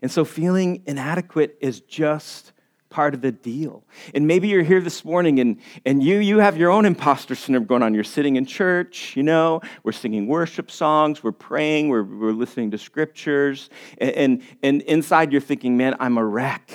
And 0.00 0.10
so 0.10 0.24
feeling 0.24 0.82
inadequate 0.86 1.58
is 1.60 1.80
just 1.80 2.52
part 2.90 3.14
of 3.14 3.20
the 3.20 3.32
deal. 3.32 3.84
And 4.14 4.26
maybe 4.26 4.48
you're 4.48 4.62
here 4.62 4.80
this 4.80 5.04
morning 5.04 5.40
and, 5.40 5.58
and 5.84 6.02
you, 6.02 6.18
you 6.18 6.38
have 6.38 6.56
your 6.56 6.70
own 6.70 6.84
imposter 6.84 7.34
syndrome 7.34 7.66
going 7.66 7.82
on. 7.82 7.94
You're 7.94 8.04
sitting 8.04 8.36
in 8.36 8.46
church, 8.46 9.16
you 9.16 9.22
know, 9.22 9.60
we're 9.82 9.92
singing 9.92 10.26
worship 10.26 10.70
songs, 10.70 11.22
we're 11.22 11.32
praying, 11.32 11.88
we're, 11.88 12.02
we're 12.02 12.32
listening 12.32 12.70
to 12.70 12.78
scriptures, 12.78 13.70
and, 13.98 14.10
and, 14.12 14.42
and 14.62 14.82
inside 14.82 15.32
you're 15.32 15.40
thinking, 15.40 15.76
man, 15.76 15.96
I'm 16.00 16.18
a 16.18 16.24
wreck. 16.24 16.70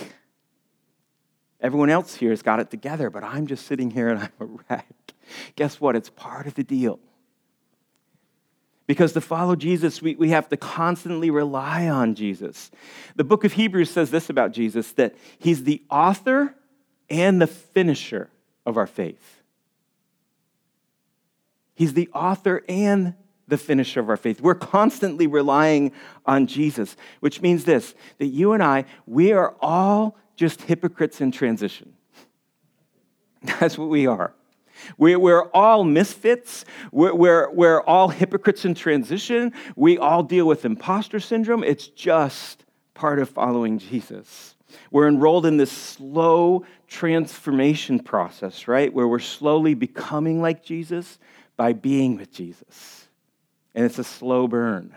Everyone 1.60 1.90
else 1.90 2.16
here 2.16 2.32
has 2.32 2.42
got 2.42 2.60
it 2.60 2.70
together, 2.70 3.10
but 3.10 3.24
I'm 3.24 3.48
just 3.48 3.66
sitting 3.66 3.90
here 3.90 4.10
and 4.10 4.20
I'm 4.20 4.32
a 4.40 4.46
wreck. 4.46 5.14
Guess 5.56 5.80
what? 5.80 5.96
It's 5.96 6.10
part 6.10 6.46
of 6.46 6.56
the 6.56 6.64
deal. 6.64 7.00
Because 8.86 9.14
to 9.14 9.22
follow 9.22 9.56
Jesus, 9.56 10.02
we, 10.02 10.16
we 10.16 10.30
have 10.30 10.50
to 10.50 10.58
constantly 10.58 11.30
rely 11.30 11.88
on 11.88 12.16
Jesus. 12.16 12.70
The 13.16 13.24
book 13.24 13.44
of 13.44 13.54
Hebrews 13.54 13.90
says 13.90 14.12
this 14.12 14.30
about 14.30 14.52
Jesus 14.52 14.92
that 14.94 15.16
he's 15.40 15.64
the 15.64 15.82
author 15.90 16.54
and 17.10 17.42
the 17.42 17.48
finisher 17.48 18.30
of 18.66 18.78
our 18.78 18.88
faith. 18.88 19.42
He's 21.76 21.94
the 21.94 22.10
author 22.14 22.64
and 22.68 23.16
the 23.48 23.58
finisher 23.58 24.00
of 24.00 24.10
our 24.10 24.18
faith. 24.18 24.42
We're 24.42 24.56
constantly 24.56 25.28
relying 25.28 25.92
on 26.26 26.48
Jesus, 26.48 26.96
which 27.20 27.42
means 27.42 27.66
this 27.66 27.96
that 28.18 28.28
you 28.28 28.54
and 28.54 28.62
I, 28.62 28.86
we 29.06 29.32
are 29.32 29.56
all 29.62 30.18
just 30.36 30.64
hypocrites 30.64 31.22
in 31.22 31.32
transition. 31.32 31.94
That's 33.44 33.78
what 33.78 33.90
we 33.90 34.08
are. 34.08 34.34
We're, 34.98 35.20
we're 35.20 35.50
all 35.50 35.84
misfits. 35.84 36.66
We're, 36.92 37.14
we're, 37.14 37.52
we're 37.52 37.82
all 37.82 38.10
hypocrites 38.10 38.66
in 38.66 38.76
transition. 38.76 39.54
We 39.76 39.98
all 39.98 40.24
deal 40.24 40.48
with 40.48 40.66
imposter 40.66 41.20
syndrome. 41.20 41.64
It's 41.64 41.88
just 41.88 42.66
part 42.94 43.20
of 43.20 43.30
following 43.30 43.80
Jesus. 43.80 44.56
We're 44.92 45.08
enrolled 45.08 45.46
in 45.46 45.58
this 45.58 45.72
slow 45.72 46.66
transformation 46.88 48.00
process, 48.00 48.68
right? 48.68 48.94
Where 48.94 49.08
we're 49.08 49.20
slowly 49.20 49.74
becoming 49.74 50.42
like 50.42 50.64
Jesus 50.64 51.20
by 51.58 51.74
being 51.74 52.18
with 52.18 52.32
Jesus. 52.32 53.08
And 53.76 53.86
it's 53.86 54.00
a 54.00 54.04
slow 54.04 54.48
burn. 54.48 54.96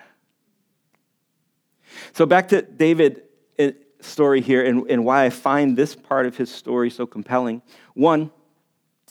So, 2.13 2.27
back 2.27 2.49
to 2.49 2.63
David 2.63 3.23
uh, 3.59 3.71
story 4.01 4.41
here 4.41 4.65
and, 4.65 4.89
and 4.91 5.05
why 5.05 5.25
I 5.25 5.31
find 5.31 5.77
this 5.77 5.95
part 5.95 6.27
of 6.27 6.37
his 6.37 6.51
story 6.51 6.91
so 6.91 7.07
compelling. 7.07 7.63
One, 7.95 8.31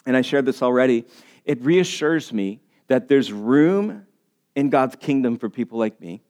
and 0.05 0.15
I 0.15 0.21
shared 0.21 0.45
this 0.45 0.61
already, 0.61 1.05
it 1.45 1.61
reassures 1.61 2.31
me 2.31 2.61
that 2.87 3.07
there's 3.07 3.31
room 3.31 4.05
in 4.55 4.69
God's 4.69 4.95
kingdom 4.95 5.37
for 5.37 5.49
people 5.49 5.79
like 5.79 5.99
me. 5.99 6.21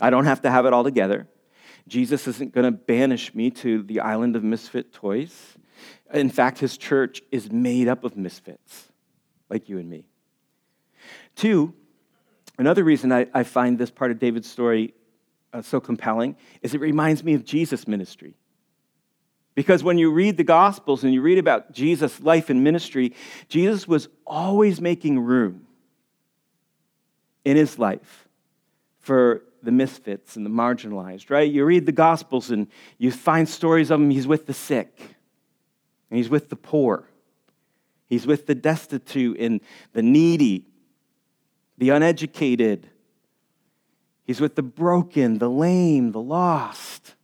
I 0.00 0.10
don't 0.10 0.26
have 0.26 0.42
to 0.42 0.50
have 0.50 0.66
it 0.66 0.72
all 0.72 0.84
together. 0.84 1.26
Jesus 1.88 2.26
isn't 2.26 2.52
going 2.52 2.64
to 2.64 2.72
banish 2.72 3.34
me 3.34 3.50
to 3.50 3.82
the 3.82 4.00
island 4.00 4.36
of 4.36 4.42
misfit 4.42 4.92
toys. 4.92 5.56
In 6.12 6.30
fact, 6.30 6.58
his 6.58 6.76
church 6.76 7.22
is 7.30 7.50
made 7.50 7.88
up 7.88 8.04
of 8.04 8.16
misfits, 8.16 8.88
like 9.48 9.68
you 9.68 9.78
and 9.78 9.88
me. 9.88 10.06
Two, 11.36 11.74
another 12.58 12.82
reason 12.82 13.12
I, 13.12 13.26
I 13.32 13.44
find 13.44 13.78
this 13.78 13.90
part 13.90 14.10
of 14.10 14.18
David's 14.18 14.50
story 14.50 14.94
uh, 15.52 15.62
so 15.62 15.80
compelling 15.80 16.36
is 16.62 16.74
it 16.74 16.80
reminds 16.80 17.22
me 17.22 17.34
of 17.34 17.44
Jesus' 17.44 17.86
ministry. 17.86 18.34
Because 19.56 19.82
when 19.82 19.96
you 19.96 20.12
read 20.12 20.36
the 20.36 20.44
Gospels 20.44 21.02
and 21.02 21.14
you 21.14 21.22
read 21.22 21.38
about 21.38 21.72
Jesus' 21.72 22.20
life 22.20 22.50
and 22.50 22.62
ministry, 22.62 23.14
Jesus 23.48 23.88
was 23.88 24.06
always 24.26 24.82
making 24.82 25.18
room 25.18 25.66
in 27.42 27.56
his 27.56 27.78
life 27.78 28.28
for 29.00 29.42
the 29.62 29.72
misfits 29.72 30.36
and 30.36 30.44
the 30.44 30.50
marginalized, 30.50 31.30
right? 31.30 31.50
You 31.50 31.64
read 31.64 31.86
the 31.86 31.92
Gospels 31.92 32.50
and 32.50 32.68
you 32.98 33.10
find 33.10 33.48
stories 33.48 33.90
of 33.90 33.98
him. 33.98 34.10
He's 34.10 34.26
with 34.26 34.46
the 34.46 34.52
sick, 34.52 35.16
and 36.10 36.18
he's 36.18 36.28
with 36.28 36.50
the 36.50 36.56
poor, 36.56 37.08
he's 38.08 38.26
with 38.26 38.46
the 38.46 38.54
destitute 38.54 39.40
and 39.40 39.62
the 39.94 40.02
needy, 40.02 40.66
the 41.78 41.90
uneducated, 41.90 42.90
he's 44.24 44.40
with 44.40 44.54
the 44.54 44.62
broken, 44.62 45.38
the 45.38 45.50
lame, 45.50 46.12
the 46.12 46.20
lost 46.20 47.15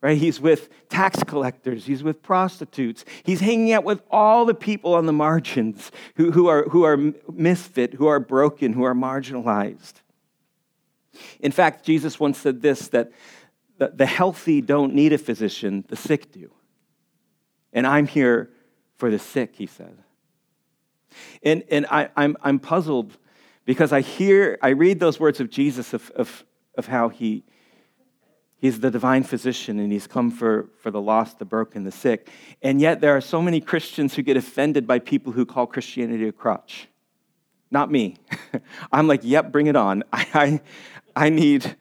right? 0.00 0.18
He's 0.18 0.40
with 0.40 0.68
tax 0.88 1.22
collectors, 1.24 1.86
he's 1.86 2.02
with 2.02 2.22
prostitutes, 2.22 3.04
he's 3.24 3.40
hanging 3.40 3.72
out 3.72 3.84
with 3.84 4.02
all 4.10 4.44
the 4.44 4.54
people 4.54 4.94
on 4.94 5.06
the 5.06 5.12
margins 5.12 5.90
who, 6.16 6.30
who, 6.30 6.46
are, 6.46 6.64
who 6.68 6.84
are 6.84 6.96
misfit, 7.32 7.94
who 7.94 8.06
are 8.06 8.20
broken, 8.20 8.72
who 8.72 8.84
are 8.84 8.94
marginalized. 8.94 9.94
In 11.40 11.50
fact, 11.50 11.84
Jesus 11.84 12.20
once 12.20 12.38
said 12.38 12.62
this 12.62 12.88
that 12.88 13.10
the 13.78 14.06
healthy 14.06 14.60
don't 14.60 14.94
need 14.94 15.12
a 15.12 15.18
physician, 15.18 15.84
the 15.88 15.96
sick 15.96 16.32
do. 16.32 16.50
And 17.72 17.86
I'm 17.86 18.06
here 18.06 18.50
for 18.96 19.10
the 19.10 19.18
sick, 19.18 19.54
he 19.56 19.66
said. 19.66 19.96
And, 21.42 21.62
and 21.70 21.86
I, 21.90 22.10
I'm, 22.16 22.36
I'm 22.42 22.58
puzzled 22.58 23.16
because 23.64 23.92
I 23.92 24.00
hear, 24.00 24.58
I 24.62 24.70
read 24.70 24.98
those 24.98 25.20
words 25.20 25.40
of 25.40 25.50
Jesus 25.50 25.94
of, 25.94 26.10
of, 26.12 26.44
of 26.76 26.86
how 26.86 27.08
he, 27.08 27.44
He's 28.60 28.80
the 28.80 28.90
divine 28.90 29.22
physician 29.22 29.78
and 29.78 29.92
he's 29.92 30.08
come 30.08 30.30
for, 30.32 30.68
for 30.80 30.90
the 30.90 31.00
lost, 31.00 31.38
the 31.38 31.44
broken, 31.44 31.84
the 31.84 31.92
sick. 31.92 32.28
And 32.60 32.80
yet 32.80 33.00
there 33.00 33.16
are 33.16 33.20
so 33.20 33.40
many 33.40 33.60
Christians 33.60 34.14
who 34.14 34.22
get 34.22 34.36
offended 34.36 34.86
by 34.86 34.98
people 34.98 35.32
who 35.32 35.46
call 35.46 35.66
Christianity 35.66 36.26
a 36.26 36.32
crutch. 36.32 36.88
Not 37.70 37.90
me. 37.90 38.16
I'm 38.92 39.06
like, 39.06 39.20
yep, 39.22 39.52
bring 39.52 39.68
it 39.68 39.76
on. 39.76 40.02
I, 40.12 40.26
I, 40.34 40.60
I 41.14 41.28
need 41.28 41.76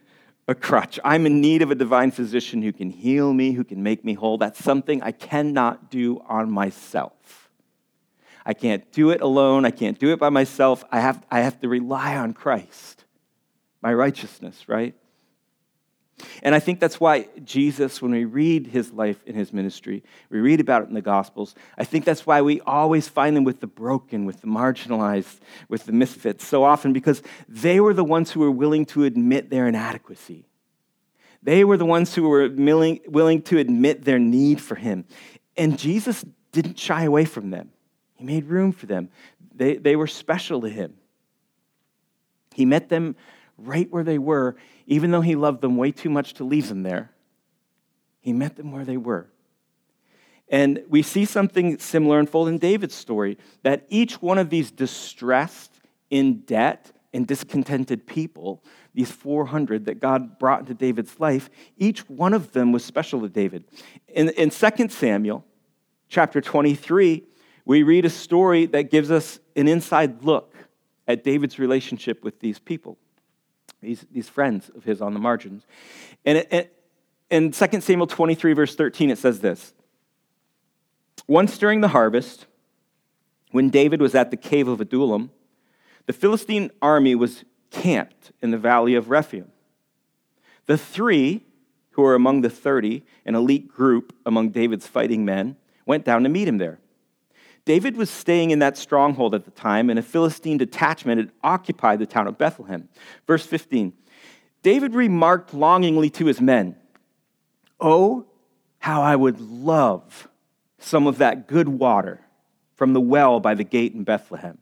a 0.47 0.53
crutch. 0.53 0.99
I'm 1.03 1.25
in 1.25 1.41
need 1.41 1.63
of 1.63 1.71
a 1.71 1.75
divine 1.75 2.11
physician 2.11 2.61
who 2.61 2.71
can 2.71 2.91
heal 2.91 3.33
me, 3.33 3.53
who 3.53 3.63
can 3.63 3.81
make 3.81 4.05
me 4.05 4.13
whole. 4.13 4.37
That's 4.37 4.63
something 4.63 5.01
I 5.01 5.11
cannot 5.11 5.89
do 5.89 6.21
on 6.27 6.51
myself. 6.51 7.49
I 8.45 8.53
can't 8.53 8.89
do 8.91 9.09
it 9.09 9.21
alone. 9.21 9.65
I 9.65 9.71
can't 9.71 9.99
do 9.99 10.13
it 10.13 10.19
by 10.19 10.29
myself. 10.29 10.83
I 10.91 10.99
have, 10.99 11.25
I 11.29 11.39
have 11.39 11.59
to 11.61 11.67
rely 11.67 12.15
on 12.15 12.33
Christ, 12.33 13.03
my 13.81 13.93
righteousness, 13.93 14.69
right? 14.69 14.95
And 16.41 16.55
I 16.55 16.59
think 16.59 16.79
that's 16.79 16.99
why 16.99 17.27
Jesus, 17.43 18.01
when 18.01 18.11
we 18.11 18.25
read 18.25 18.67
his 18.67 18.91
life 18.91 19.21
and 19.27 19.35
his 19.35 19.53
ministry, 19.53 20.03
we 20.29 20.39
read 20.39 20.59
about 20.59 20.83
it 20.83 20.87
in 20.87 20.95
the 20.95 21.01
Gospels, 21.01 21.53
I 21.77 21.83
think 21.83 22.05
that's 22.05 22.25
why 22.25 22.41
we 22.41 22.59
always 22.61 23.07
find 23.07 23.37
him 23.37 23.43
with 23.43 23.59
the 23.59 23.67
broken, 23.67 24.25
with 24.25 24.41
the 24.41 24.47
marginalized, 24.47 25.39
with 25.69 25.85
the 25.85 25.91
misfits 25.91 26.45
so 26.45 26.63
often, 26.63 26.91
because 26.91 27.21
they 27.47 27.79
were 27.79 27.93
the 27.93 28.03
ones 28.03 28.31
who 28.31 28.39
were 28.39 28.51
willing 28.51 28.85
to 28.87 29.03
admit 29.03 29.49
their 29.49 29.67
inadequacy. 29.67 30.45
They 31.43 31.63
were 31.63 31.77
the 31.77 31.85
ones 31.85 32.15
who 32.15 32.27
were 32.27 32.49
willing, 32.49 32.99
willing 33.07 33.43
to 33.43 33.59
admit 33.59 34.03
their 34.03 34.19
need 34.19 34.59
for 34.59 34.75
him. 34.75 35.05
And 35.55 35.77
Jesus 35.77 36.25
didn't 36.51 36.79
shy 36.79 37.03
away 37.03 37.25
from 37.25 37.51
them, 37.51 37.69
he 38.15 38.25
made 38.25 38.45
room 38.45 38.71
for 38.71 38.87
them. 38.87 39.09
They, 39.53 39.77
they 39.77 39.95
were 39.95 40.07
special 40.07 40.61
to 40.61 40.69
him. 40.69 40.95
He 42.53 42.65
met 42.65 42.89
them 42.89 43.15
right 43.57 43.91
where 43.91 44.03
they 44.03 44.17
were, 44.17 44.55
even 44.85 45.11
though 45.11 45.21
he 45.21 45.35
loved 45.35 45.61
them 45.61 45.77
way 45.77 45.91
too 45.91 46.09
much 46.09 46.35
to 46.35 46.43
leave 46.43 46.69
them 46.69 46.83
there. 46.83 47.11
He 48.21 48.33
met 48.33 48.55
them 48.55 48.71
where 48.71 48.85
they 48.85 48.97
were. 48.97 49.29
And 50.49 50.83
we 50.87 51.01
see 51.01 51.25
something 51.25 51.77
similar 51.77 52.19
unfold 52.19 52.47
in 52.47 52.57
David's 52.57 52.95
story 52.95 53.37
that 53.63 53.85
each 53.89 54.21
one 54.21 54.37
of 54.37 54.49
these 54.49 54.71
distressed, 54.71 55.73
in 56.09 56.41
debt, 56.41 56.91
and 57.13 57.27
discontented 57.27 58.05
people, 58.05 58.63
these 58.93 59.11
400 59.11 59.85
that 59.85 59.99
God 59.99 60.39
brought 60.39 60.61
into 60.61 60.73
David's 60.73 61.19
life, 61.19 61.49
each 61.77 62.07
one 62.09 62.33
of 62.33 62.51
them 62.53 62.71
was 62.71 62.85
special 62.85 63.21
to 63.21 63.29
David. 63.29 63.65
In, 64.07 64.29
in 64.29 64.49
2 64.49 64.89
Samuel 64.89 65.43
chapter 66.09 66.39
23, 66.39 67.23
we 67.65 67.83
read 67.83 68.05
a 68.05 68.09
story 68.09 68.65
that 68.67 68.91
gives 68.91 69.11
us 69.11 69.39
an 69.55 69.67
inside 69.67 70.23
look 70.23 70.53
at 71.07 71.23
David's 71.23 71.59
relationship 71.59 72.23
with 72.23 72.39
these 72.39 72.59
people 72.59 72.97
these, 73.81 74.05
these 74.11 74.29
friends 74.29 74.69
of 74.75 74.83
his 74.83 75.01
on 75.01 75.13
the 75.13 75.19
margins. 75.19 75.65
And 76.25 76.39
it, 76.39 76.73
in 77.29 77.51
2 77.51 77.81
Samuel 77.81 78.07
23, 78.07 78.53
verse 78.53 78.75
13, 78.75 79.09
it 79.09 79.17
says 79.17 79.39
this 79.39 79.73
Once 81.27 81.57
during 81.57 81.81
the 81.81 81.89
harvest, 81.89 82.45
when 83.51 83.69
David 83.69 84.01
was 84.01 84.15
at 84.15 84.31
the 84.31 84.37
cave 84.37 84.67
of 84.67 84.81
Adullam, 84.81 85.31
the 86.05 86.13
Philistine 86.13 86.71
army 86.81 87.15
was 87.15 87.43
camped 87.71 88.31
in 88.41 88.51
the 88.51 88.57
valley 88.57 88.95
of 88.95 89.09
Rephaim. 89.09 89.51
The 90.65 90.77
three, 90.77 91.45
who 91.91 92.01
were 92.01 92.15
among 92.15 92.41
the 92.41 92.49
30, 92.49 93.03
an 93.25 93.35
elite 93.35 93.67
group 93.67 94.15
among 94.25 94.49
David's 94.49 94.87
fighting 94.87 95.25
men, 95.25 95.57
went 95.85 96.05
down 96.05 96.23
to 96.23 96.29
meet 96.29 96.47
him 96.47 96.57
there. 96.57 96.79
David 97.67 97.97
was 97.97 98.09
staying 98.09 98.51
in 98.51 98.59
that 98.59 98.77
stronghold 98.77 99.35
at 99.35 99.43
the 99.43 99.51
time, 99.51 99.89
and 99.89 99.99
a 99.99 100.01
Philistine 100.01 100.57
detachment 100.57 101.19
had 101.19 101.31
occupied 101.43 101.99
the 101.99 102.05
town 102.05 102.25
of 102.25 102.37
Bethlehem. 102.37 102.87
Verse 103.27 103.45
15 103.45 103.91
David 104.63 104.95
remarked 104.95 105.53
longingly 105.53 106.09
to 106.11 106.27
his 106.27 106.39
men, 106.39 106.77
Oh, 107.77 108.25
how 108.79 109.01
I 109.01 109.17
would 109.17 109.41
love 109.41 110.29
some 110.79 111.07
of 111.07 111.17
that 111.17 111.49
good 111.49 111.67
water 111.67 112.21
from 112.75 112.93
the 112.93 113.01
well 113.01 113.41
by 113.41 113.53
the 113.53 113.65
gate 113.65 113.93
in 113.93 114.05
Bethlehem. 114.05 114.59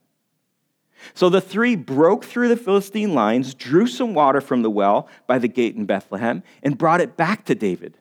So 1.13 1.29
the 1.29 1.41
three 1.41 1.75
broke 1.75 2.25
through 2.25 2.47
the 2.47 2.57
Philistine 2.57 3.13
lines, 3.13 3.53
drew 3.53 3.85
some 3.85 4.15
water 4.15 4.41
from 4.41 4.63
the 4.63 4.71
well 4.71 5.07
by 5.27 5.37
the 5.37 5.47
gate 5.47 5.75
in 5.75 5.85
Bethlehem, 5.85 6.41
and 6.63 6.75
brought 6.75 7.01
it 7.01 7.15
back 7.15 7.45
to 7.45 7.53
David. 7.53 7.99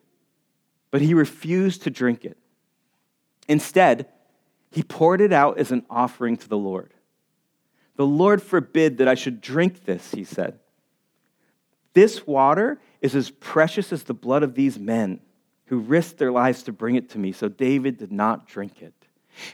But 0.91 1.03
he 1.03 1.13
refused 1.13 1.83
to 1.83 1.91
drink 1.91 2.25
it. 2.25 2.39
Instead, 3.49 4.09
he 4.75 4.83
poured 4.83 5.21
it 5.21 5.33
out 5.33 5.59
as 5.59 5.71
an 5.71 5.87
offering 5.89 6.37
to 6.37 6.49
the 6.49 6.59
Lord. 6.59 6.93
The 7.97 8.05
Lord 8.07 8.43
forbid 8.43 8.99
that 8.99 9.07
I 9.07 9.15
should 9.15 9.41
drink 9.41 9.85
this, 9.85 10.11
he 10.11 10.25
said. 10.25 10.59
This 11.93 12.27
water 12.27 12.81
is 13.01 13.15
as 13.15 13.31
precious 13.31 13.93
as 13.93 14.03
the 14.03 14.15
blood 14.15 14.43
of 14.43 14.57
these 14.57 14.77
men 14.77 15.21
who 15.67 15.79
risked 15.79 16.19
their 16.19 16.33
lives 16.33 16.65
to 16.65 16.73
bring 16.73 16.97
it 16.97 17.11
to 17.11 17.19
me. 17.19 17.31
So 17.31 17.49
David 17.49 17.99
did 17.99 18.11
not 18.11 18.49
drink 18.49 18.83
it. 18.83 18.95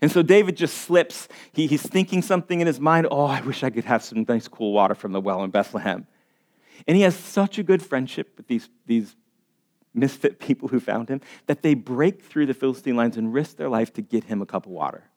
And 0.00 0.10
so 0.10 0.22
David 0.22 0.56
just 0.56 0.78
slips. 0.78 1.28
He, 1.52 1.66
he's 1.66 1.82
thinking 1.82 2.22
something 2.22 2.62
in 2.62 2.66
his 2.66 2.80
mind. 2.80 3.06
Oh, 3.10 3.26
I 3.26 3.42
wish 3.42 3.62
I 3.62 3.68
could 3.68 3.84
have 3.84 4.02
some 4.02 4.24
nice, 4.26 4.48
cool 4.48 4.72
water 4.72 4.94
from 4.94 5.12
the 5.12 5.20
well 5.20 5.44
in 5.44 5.50
Bethlehem. 5.50 6.06
And 6.88 6.96
he 6.96 7.02
has 7.02 7.14
such 7.14 7.58
a 7.58 7.62
good 7.62 7.82
friendship 7.82 8.32
with 8.38 8.46
these, 8.46 8.70
these 8.86 9.14
misfit 9.92 10.38
people 10.38 10.68
who 10.68 10.80
found 10.80 11.10
him 11.10 11.20
that 11.46 11.60
they 11.60 11.74
break 11.74 12.22
through 12.22 12.46
the 12.46 12.54
Philistine 12.54 12.96
lines 12.96 13.18
and 13.18 13.34
risk 13.34 13.56
their 13.56 13.68
life 13.68 13.92
to 13.94 14.02
get 14.02 14.24
him 14.24 14.40
a 14.40 14.46
cup 14.46 14.64
of 14.64 14.72
water. 14.72 15.09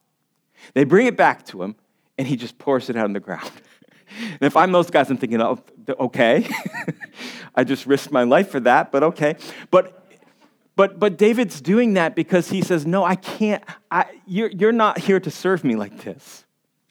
They 0.74 0.84
bring 0.84 1.08
it 1.08 1.18
back 1.18 1.46
to 1.48 1.64
him, 1.64 1.76
and 2.18 2.28
he 2.28 2.36
just 2.36 2.58
pours 2.58 2.90
it 2.90 2.96
out 2.96 3.06
on 3.06 3.14
the 3.14 3.20
ground. 3.20 3.52
and 4.20 4.42
if 4.42 4.56
I'm 4.56 4.72
those 4.72 4.90
guys, 4.90 5.10
I'm 5.10 5.18
thinking, 5.18 5.42
oh, 5.42 5.64
okay. 6.00 6.50
I 7.56 7.64
just 7.64 7.86
risked 7.86 8.12
my 8.12 8.24
life 8.24 8.50
for 8.50 8.60
that, 8.62 8.92
but 8.92 9.04
okay. 9.04 9.36
But 9.70 10.04
but, 10.76 11.00
but 11.00 11.18
David's 11.18 11.62
doing 11.62 11.94
that 11.94 12.16
because 12.16 12.50
he 12.50 12.62
says, 12.62 12.86
No, 12.86 13.04
I 13.04 13.16
can't. 13.16 13.64
I, 13.92 14.06
you're, 14.26 14.50
you're 14.50 14.72
not 14.72 14.98
here 14.98 15.20
to 15.20 15.30
serve 15.30 15.64
me 15.64 15.76
like 15.76 16.04
this. 16.04 16.46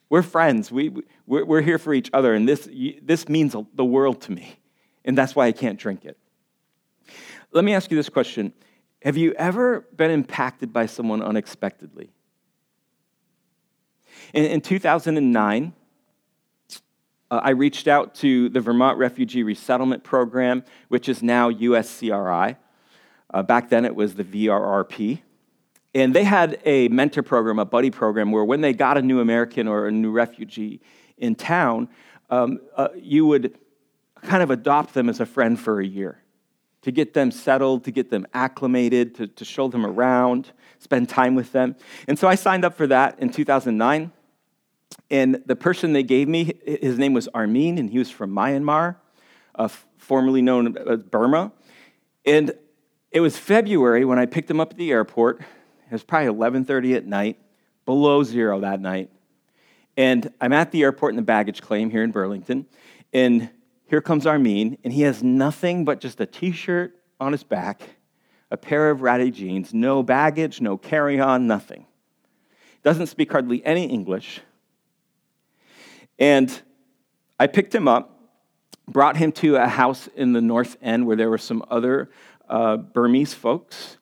We're 0.08 0.22
friends. 0.22 0.70
We, 0.70 0.92
we're, 1.26 1.44
we're 1.44 1.62
here 1.62 1.78
for 1.78 1.94
each 1.94 2.10
other, 2.12 2.34
and 2.34 2.48
this, 2.48 2.68
this 3.02 3.28
means 3.28 3.56
the 3.74 3.84
world 3.84 4.20
to 4.22 4.32
me. 4.32 4.56
And 5.04 5.18
that's 5.18 5.34
why 5.34 5.46
I 5.46 5.52
can't 5.52 5.78
drink 5.78 6.04
it. 6.04 6.16
Let 7.50 7.64
me 7.64 7.74
ask 7.74 7.90
you 7.90 7.96
this 7.96 8.08
question 8.08 8.52
Have 9.02 9.16
you 9.16 9.32
ever 9.32 9.80
been 9.96 10.10
impacted 10.10 10.72
by 10.72 10.86
someone 10.86 11.22
unexpectedly? 11.22 12.12
In, 14.32 14.44
in 14.44 14.60
2009, 14.60 15.72
uh, 17.30 17.40
I 17.42 17.50
reached 17.50 17.88
out 17.88 18.14
to 18.16 18.48
the 18.48 18.60
Vermont 18.60 18.98
Refugee 18.98 19.42
Resettlement 19.42 20.04
Program, 20.04 20.64
which 20.88 21.08
is 21.08 21.22
now 21.22 21.50
USCRI. 21.50 22.56
Uh, 23.32 23.42
back 23.42 23.70
then, 23.70 23.84
it 23.84 23.94
was 23.94 24.14
the 24.14 24.24
VRRP. 24.24 25.20
And 25.94 26.14
they 26.14 26.24
had 26.24 26.60
a 26.64 26.88
mentor 26.88 27.22
program, 27.22 27.58
a 27.58 27.64
buddy 27.64 27.90
program, 27.90 28.32
where 28.32 28.44
when 28.44 28.60
they 28.60 28.72
got 28.72 28.96
a 28.96 29.02
new 29.02 29.20
American 29.20 29.68
or 29.68 29.88
a 29.88 29.90
new 29.90 30.10
refugee 30.10 30.80
in 31.18 31.34
town, 31.34 31.88
um, 32.30 32.60
uh, 32.76 32.88
you 32.96 33.26
would 33.26 33.58
kind 34.22 34.42
of 34.42 34.50
adopt 34.50 34.94
them 34.94 35.08
as 35.08 35.20
a 35.20 35.26
friend 35.26 35.58
for 35.58 35.80
a 35.80 35.86
year 35.86 36.21
to 36.82 36.90
get 36.90 37.14
them 37.14 37.30
settled, 37.30 37.84
to 37.84 37.90
get 37.90 38.10
them 38.10 38.26
acclimated, 38.34 39.14
to, 39.14 39.26
to 39.26 39.44
show 39.44 39.68
them 39.68 39.86
around, 39.86 40.52
spend 40.78 41.08
time 41.08 41.34
with 41.34 41.52
them. 41.52 41.76
And 42.08 42.18
so 42.18 42.28
I 42.28 42.34
signed 42.34 42.64
up 42.64 42.76
for 42.76 42.86
that 42.88 43.18
in 43.18 43.30
2009. 43.30 44.12
And 45.10 45.42
the 45.46 45.56
person 45.56 45.92
they 45.92 46.02
gave 46.02 46.28
me, 46.28 46.52
his 46.64 46.98
name 46.98 47.14
was 47.14 47.28
Armin, 47.28 47.78
and 47.78 47.88
he 47.88 47.98
was 47.98 48.10
from 48.10 48.30
Myanmar, 48.30 48.96
uh, 49.54 49.68
formerly 49.96 50.42
known 50.42 50.76
as 50.76 51.02
Burma. 51.02 51.52
And 52.24 52.52
it 53.10 53.20
was 53.20 53.36
February 53.36 54.04
when 54.04 54.18
I 54.18 54.26
picked 54.26 54.50
him 54.50 54.60
up 54.60 54.72
at 54.72 54.76
the 54.76 54.90
airport. 54.90 55.40
It 55.40 55.92
was 55.92 56.02
probably 56.02 56.28
11:30 56.28 56.96
at 56.96 57.06
night, 57.06 57.38
below 57.84 58.22
zero 58.22 58.60
that 58.60 58.80
night. 58.80 59.10
And 59.96 60.32
I'm 60.40 60.52
at 60.52 60.72
the 60.72 60.82
airport 60.82 61.12
in 61.12 61.16
the 61.16 61.22
baggage 61.22 61.60
claim 61.60 61.90
here 61.90 62.02
in 62.02 62.10
Burlington, 62.10 62.66
and 63.12 63.50
here 63.92 64.00
comes 64.00 64.24
Armin, 64.24 64.78
and 64.84 64.90
he 64.94 65.02
has 65.02 65.22
nothing 65.22 65.84
but 65.84 66.00
just 66.00 66.18
a 66.18 66.24
t-shirt 66.24 66.96
on 67.20 67.32
his 67.32 67.44
back, 67.44 67.82
a 68.50 68.56
pair 68.56 68.88
of 68.88 69.02
ratty 69.02 69.30
jeans, 69.30 69.74
no 69.74 70.02
baggage, 70.02 70.62
no 70.62 70.78
carry-on, 70.78 71.46
nothing. 71.46 71.84
Doesn't 72.82 73.08
speak 73.08 73.30
hardly 73.30 73.62
any 73.66 73.84
English. 73.84 74.40
And 76.18 76.62
I 77.38 77.46
picked 77.48 77.74
him 77.74 77.86
up, 77.86 78.18
brought 78.88 79.18
him 79.18 79.30
to 79.32 79.56
a 79.56 79.68
house 79.68 80.08
in 80.16 80.32
the 80.32 80.40
north 80.40 80.78
end 80.80 81.06
where 81.06 81.16
there 81.16 81.28
were 81.28 81.36
some 81.36 81.62
other 81.68 82.08
uh, 82.48 82.78
Burmese 82.78 83.34
folks 83.34 83.98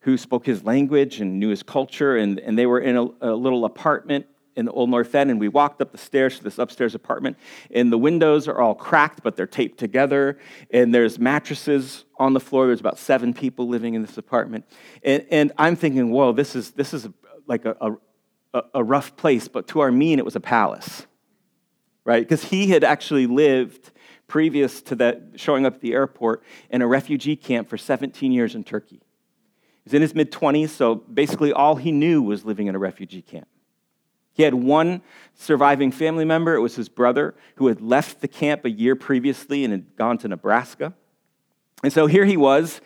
who 0.00 0.16
spoke 0.16 0.46
his 0.46 0.64
language 0.64 1.20
and 1.20 1.38
knew 1.38 1.50
his 1.50 1.62
culture, 1.62 2.16
and, 2.16 2.38
and 2.38 2.58
they 2.58 2.64
were 2.64 2.80
in 2.80 2.96
a, 2.96 3.04
a 3.20 3.34
little 3.34 3.66
apartment 3.66 4.24
in 4.58 4.64
the 4.64 4.72
Old 4.72 4.90
North 4.90 5.14
End, 5.14 5.30
and 5.30 5.38
we 5.38 5.48
walked 5.48 5.80
up 5.80 5.92
the 5.92 5.98
stairs 5.98 6.36
to 6.38 6.44
this 6.44 6.58
upstairs 6.58 6.94
apartment, 6.94 7.38
and 7.70 7.92
the 7.92 7.96
windows 7.96 8.48
are 8.48 8.60
all 8.60 8.74
cracked, 8.74 9.22
but 9.22 9.36
they're 9.36 9.46
taped 9.46 9.78
together, 9.78 10.36
and 10.72 10.92
there's 10.92 11.18
mattresses 11.18 12.04
on 12.18 12.34
the 12.34 12.40
floor. 12.40 12.66
There's 12.66 12.80
about 12.80 12.98
seven 12.98 13.32
people 13.32 13.68
living 13.68 13.94
in 13.94 14.02
this 14.02 14.18
apartment, 14.18 14.66
and, 15.02 15.24
and 15.30 15.52
I'm 15.56 15.76
thinking, 15.76 16.10
whoa, 16.10 16.32
this 16.32 16.56
is 16.56 16.72
this 16.72 16.92
is 16.92 17.08
like 17.46 17.64
a, 17.64 17.96
a, 18.52 18.62
a 18.74 18.84
rough 18.84 19.16
place, 19.16 19.46
but 19.46 19.68
to 19.68 19.80
Armin, 19.80 20.18
it 20.18 20.24
was 20.24 20.36
a 20.36 20.40
palace, 20.40 21.06
right? 22.04 22.22
Because 22.22 22.44
he 22.44 22.68
had 22.68 22.82
actually 22.82 23.26
lived 23.26 23.92
previous 24.26 24.82
to 24.82 24.96
that 24.96 25.22
showing 25.36 25.66
up 25.66 25.76
at 25.76 25.80
the 25.80 25.94
airport 25.94 26.42
in 26.68 26.82
a 26.82 26.86
refugee 26.86 27.36
camp 27.36 27.68
for 27.68 27.78
17 27.78 28.32
years 28.32 28.54
in 28.54 28.64
Turkey. 28.64 29.00
He's 29.84 29.94
in 29.94 30.02
his 30.02 30.14
mid 30.14 30.30
20s, 30.30 30.68
so 30.70 30.96
basically 30.96 31.52
all 31.52 31.76
he 31.76 31.92
knew 31.92 32.22
was 32.22 32.44
living 32.44 32.66
in 32.66 32.74
a 32.74 32.78
refugee 32.78 33.22
camp. 33.22 33.48
He 34.38 34.44
had 34.44 34.54
one 34.54 35.02
surviving 35.34 35.90
family 35.90 36.24
member. 36.24 36.54
It 36.54 36.60
was 36.60 36.76
his 36.76 36.88
brother 36.88 37.34
who 37.56 37.66
had 37.66 37.80
left 37.80 38.20
the 38.20 38.28
camp 38.28 38.64
a 38.64 38.70
year 38.70 38.94
previously 38.94 39.64
and 39.64 39.72
had 39.72 39.96
gone 39.96 40.16
to 40.18 40.28
Nebraska. 40.28 40.94
And 41.82 41.92
so 41.92 42.06
here 42.06 42.24
he 42.24 42.36
was, 42.36 42.80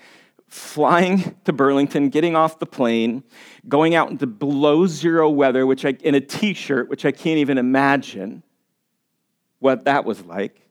flying 0.48 1.36
to 1.44 1.52
Burlington, 1.52 2.08
getting 2.08 2.34
off 2.34 2.58
the 2.58 2.64
plane, 2.64 3.22
going 3.68 3.94
out 3.94 4.10
into 4.10 4.26
below 4.26 4.86
zero 4.86 5.28
weather, 5.28 5.66
which 5.66 5.84
I, 5.84 5.90
in 5.90 6.14
a 6.14 6.22
t 6.22 6.54
shirt, 6.54 6.88
which 6.88 7.04
I 7.04 7.12
can't 7.12 7.38
even 7.38 7.58
imagine 7.58 8.42
what 9.58 9.84
that 9.84 10.06
was 10.06 10.22
like 10.24 10.61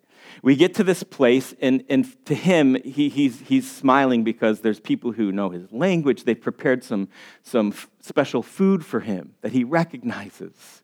we 0.41 0.55
get 0.55 0.73
to 0.75 0.83
this 0.83 1.03
place, 1.03 1.53
and, 1.61 1.83
and 1.87 2.25
to 2.25 2.33
him, 2.33 2.75
he, 2.83 3.09
he's, 3.09 3.41
he's 3.41 3.69
smiling 3.69 4.23
because 4.23 4.61
there's 4.61 4.79
people 4.79 5.11
who 5.11 5.31
know 5.31 5.49
his 5.51 5.71
language. 5.71 6.23
They've 6.23 6.39
prepared 6.39 6.83
some, 6.83 7.09
some 7.43 7.73
special 7.99 8.41
food 8.41 8.83
for 8.83 9.01
him 9.01 9.35
that 9.41 9.51
he 9.51 9.63
recognizes. 9.63 10.81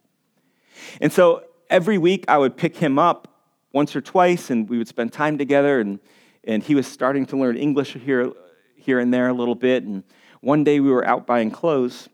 And 1.01 1.11
so 1.11 1.43
every 1.69 1.97
week, 1.97 2.25
I 2.27 2.37
would 2.37 2.55
pick 2.55 2.77
him 2.77 2.99
up 2.99 3.27
once 3.73 3.95
or 3.95 4.01
twice, 4.01 4.51
and 4.51 4.69
we 4.69 4.77
would 4.77 4.87
spend 4.87 5.11
time 5.11 5.39
together. 5.39 5.79
And, 5.79 5.99
and 6.43 6.61
he 6.61 6.75
was 6.75 6.85
starting 6.85 7.25
to 7.27 7.37
learn 7.37 7.57
English 7.57 7.93
here, 7.93 8.31
here 8.75 8.99
and 8.99 9.11
there 9.11 9.27
a 9.27 9.33
little 9.33 9.55
bit. 9.55 9.83
And 9.83 10.03
one 10.41 10.63
day, 10.63 10.79
we 10.79 10.91
were 10.91 11.05
out 11.07 11.25
buying 11.25 11.49
clothes 11.49 12.09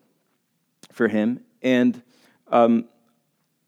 for 0.93 1.09
him, 1.09 1.41
and 1.61 2.01
um, 2.47 2.85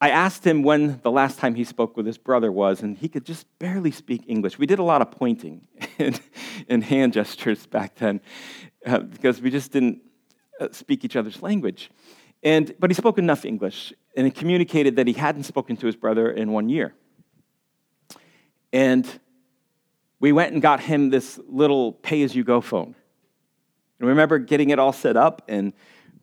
I 0.06 0.10
asked 0.10 0.46
him 0.46 0.62
when 0.62 1.00
the 1.02 1.10
last 1.10 1.40
time 1.40 1.56
he 1.56 1.64
spoke 1.64 1.98
with 1.98 2.06
his 2.06 2.20
brother 2.20 2.52
was, 2.52 2.84
and 2.84 2.96
he 2.96 3.10
could 3.10 3.26
just 3.26 3.48
barely 3.58 3.90
speak 3.90 4.22
English. 4.28 4.60
We 4.60 4.68
did 4.68 4.78
a 4.78 4.84
lot 4.84 5.02
of 5.02 5.10
pointing 5.10 5.68
and, 5.98 6.22
and 6.70 6.84
hand 6.84 7.14
gestures 7.14 7.66
back 7.66 7.96
then 7.96 8.22
uh, 8.86 9.00
because 9.00 9.42
we 9.42 9.50
just 9.50 9.72
didn't 9.72 10.04
uh, 10.62 10.68
speak 10.72 11.04
each 11.04 11.16
other's 11.16 11.42
language. 11.42 11.90
And, 12.44 12.72
but 12.78 12.92
he 12.92 12.94
spoke 12.94 13.18
enough 13.18 13.46
English, 13.46 13.94
and 14.16 14.28
he 14.28 14.32
communicated 14.32 14.96
that 14.98 15.08
he 15.08 15.14
hadn't 15.14 15.46
spoken 15.46 15.76
to 15.78 15.88
his 15.88 15.96
brother 15.96 16.30
in 16.30 16.52
one 16.52 16.70
year. 16.70 16.94
And 18.72 19.10
we 20.20 20.32
went 20.32 20.54
and 20.54 20.62
got 20.62 20.82
him 20.82 21.10
this 21.10 21.40
little 21.48 21.94
pay 21.94 22.22
as 22.22 22.36
you 22.36 22.44
go 22.44 22.62
phone. 22.62 22.94
And 24.00 24.04
I 24.04 24.06
remember 24.06 24.38
getting 24.38 24.70
it 24.70 24.78
all 24.78 24.94
set 24.94 25.18
up, 25.18 25.42
and 25.48 25.74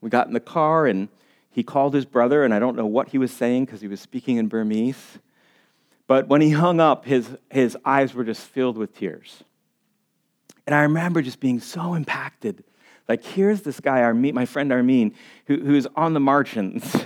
we 0.01 0.09
got 0.09 0.29
in 0.29 0.35
the 0.35 0.38
car, 0.38 0.87
and 0.87 1.09
he 1.53 1.62
called 1.62 1.95
his 1.95 2.07
brother, 2.07 2.45
and 2.45 2.53
I 2.53 2.59
don't 2.59 2.77
know 2.77 2.87
what 2.87 3.09
he 3.09 3.19
was 3.19 3.31
saying 3.31 3.67
because 3.67 3.81
he 3.81 3.88
was 3.88 4.01
speaking 4.01 4.38
in 4.38 4.49
Burmese. 4.49 5.19
But 6.07 6.27
when 6.27 6.41
he 6.41 6.51
hung 6.51 6.81
up, 6.81 7.05
his, 7.05 7.29
his 7.51 7.77
eyes 7.85 8.15
were 8.15 8.25
just 8.25 8.43
filled 8.43 8.77
with 8.77 8.97
tears. 8.97 9.45
And 10.67 10.75
I 10.75 10.83
remember 10.83 11.23
just 11.23 11.41
being 11.41 11.61
so 11.61 11.95
impacted. 11.95 12.65
Like, 13.09 13.25
here's 13.25 13.62
this 13.62 13.81
guy, 13.81 14.03
Armin, 14.03 14.35
my 14.35 14.47
friend 14.47 14.73
Armin, 14.73 15.15
who, 15.47 15.59
who's 15.59 15.87
on 15.95 16.15
the 16.15 16.21
margins, 16.21 16.97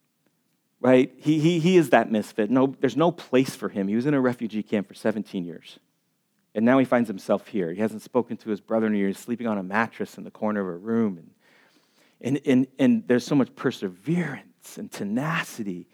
right? 0.80 1.12
He, 1.18 1.38
he, 1.38 1.58
he 1.60 1.76
is 1.76 1.90
that 1.90 2.10
misfit. 2.10 2.50
No, 2.50 2.74
there's 2.80 2.96
no 2.96 3.12
place 3.12 3.54
for 3.54 3.68
him. 3.68 3.88
He 3.88 3.96
was 3.96 4.06
in 4.06 4.14
a 4.14 4.20
refugee 4.20 4.62
camp 4.62 4.88
for 4.88 4.94
17 4.94 5.44
years. 5.44 5.78
And 6.54 6.64
now 6.64 6.78
he 6.78 6.84
finds 6.84 7.08
himself 7.08 7.48
here. 7.48 7.72
He 7.72 7.80
hasn't 7.80 8.02
spoken 8.02 8.36
to 8.38 8.50
his 8.50 8.60
brother 8.60 8.86
in 8.86 8.94
years, 8.94 9.18
sleeping 9.18 9.46
on 9.46 9.58
a 9.58 9.62
mattress 9.62 10.18
in 10.18 10.24
the 10.24 10.30
corner 10.30 10.60
of 10.60 10.68
a 10.68 10.78
room. 10.78 11.18
And 11.18 11.30
and, 12.20 12.40
and, 12.46 12.66
and 12.78 13.06
there's 13.06 13.24
so 13.24 13.34
much 13.34 13.54
perseverance 13.54 14.76
and 14.76 14.90
tenacity 14.90 15.86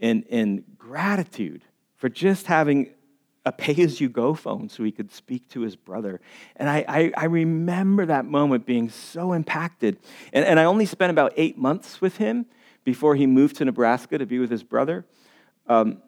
and, 0.00 0.24
and 0.30 0.64
gratitude 0.78 1.62
for 1.96 2.08
just 2.08 2.46
having 2.46 2.90
a 3.44 3.52
pay 3.52 3.80
as 3.82 4.00
you 4.00 4.08
go 4.08 4.34
phone 4.34 4.68
so 4.68 4.82
he 4.82 4.90
could 4.90 5.12
speak 5.12 5.48
to 5.50 5.60
his 5.60 5.76
brother. 5.76 6.20
And 6.56 6.68
I, 6.68 6.84
I, 6.88 7.12
I 7.16 7.24
remember 7.26 8.06
that 8.06 8.24
moment 8.24 8.66
being 8.66 8.90
so 8.90 9.32
impacted. 9.32 9.98
And, 10.32 10.44
and 10.44 10.58
I 10.58 10.64
only 10.64 10.84
spent 10.84 11.10
about 11.10 11.32
eight 11.36 11.56
months 11.56 12.00
with 12.00 12.16
him 12.16 12.46
before 12.84 13.14
he 13.14 13.26
moved 13.26 13.56
to 13.56 13.64
Nebraska 13.64 14.18
to 14.18 14.26
be 14.26 14.38
with 14.38 14.50
his 14.50 14.64
brother. 14.64 15.06
Um, 15.68 16.02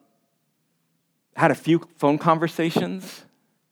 had 1.36 1.52
a 1.52 1.54
few 1.54 1.80
phone 1.96 2.18
conversations 2.18 3.24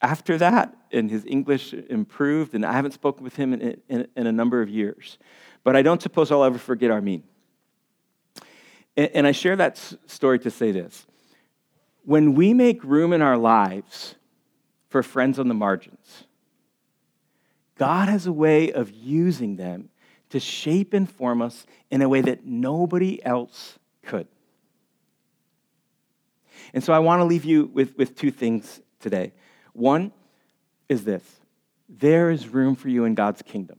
after 0.02 0.38
that, 0.38 0.74
and 0.92 1.10
his 1.10 1.24
English 1.26 1.72
improved, 1.72 2.54
and 2.54 2.64
I 2.64 2.72
haven't 2.72 2.92
spoken 2.92 3.24
with 3.24 3.36
him 3.36 3.52
in, 3.52 3.80
in, 3.88 4.08
in 4.16 4.26
a 4.26 4.32
number 4.32 4.60
of 4.62 4.68
years. 4.68 5.18
But 5.64 5.74
I 5.74 5.82
don't 5.82 6.00
suppose 6.00 6.30
I'll 6.30 6.44
ever 6.44 6.58
forget 6.58 6.90
Armin. 6.90 7.22
And, 8.96 9.10
and 9.14 9.26
I 9.26 9.32
share 9.32 9.56
that 9.56 9.78
story 10.06 10.38
to 10.40 10.50
say 10.50 10.70
this 10.70 11.06
when 12.04 12.34
we 12.34 12.54
make 12.54 12.84
room 12.84 13.12
in 13.12 13.20
our 13.20 13.36
lives 13.36 14.14
for 14.88 15.02
friends 15.02 15.38
on 15.38 15.48
the 15.48 15.54
margins, 15.54 16.24
God 17.76 18.08
has 18.08 18.26
a 18.26 18.32
way 18.32 18.72
of 18.72 18.90
using 18.92 19.56
them 19.56 19.90
to 20.30 20.40
shape 20.40 20.94
and 20.94 21.10
form 21.10 21.42
us 21.42 21.66
in 21.90 22.02
a 22.02 22.08
way 22.08 22.20
that 22.20 22.44
nobody 22.46 23.24
else 23.24 23.78
could. 24.02 24.28
And 26.72 26.82
so 26.82 26.92
I 26.92 26.98
want 27.00 27.20
to 27.20 27.24
leave 27.24 27.44
you 27.44 27.70
with, 27.72 27.96
with 27.96 28.16
two 28.16 28.30
things 28.30 28.80
today. 29.00 29.32
One 29.76 30.12
is 30.88 31.04
this 31.04 31.22
there 31.88 32.30
is 32.30 32.48
room 32.48 32.74
for 32.74 32.88
you 32.88 33.04
in 33.04 33.14
God's 33.14 33.42
kingdom. 33.42 33.78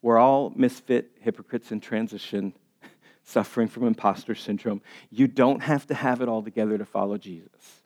We're 0.00 0.18
all 0.18 0.52
misfit 0.54 1.10
hypocrites 1.20 1.72
in 1.72 1.80
transition 1.80 2.54
suffering 3.24 3.68
from 3.68 3.86
imposter 3.86 4.34
syndrome. 4.34 4.80
You 5.10 5.26
don't 5.26 5.60
have 5.62 5.86
to 5.88 5.94
have 5.94 6.20
it 6.20 6.28
all 6.28 6.42
together 6.42 6.78
to 6.78 6.84
follow 6.84 7.18
Jesus. 7.18 7.82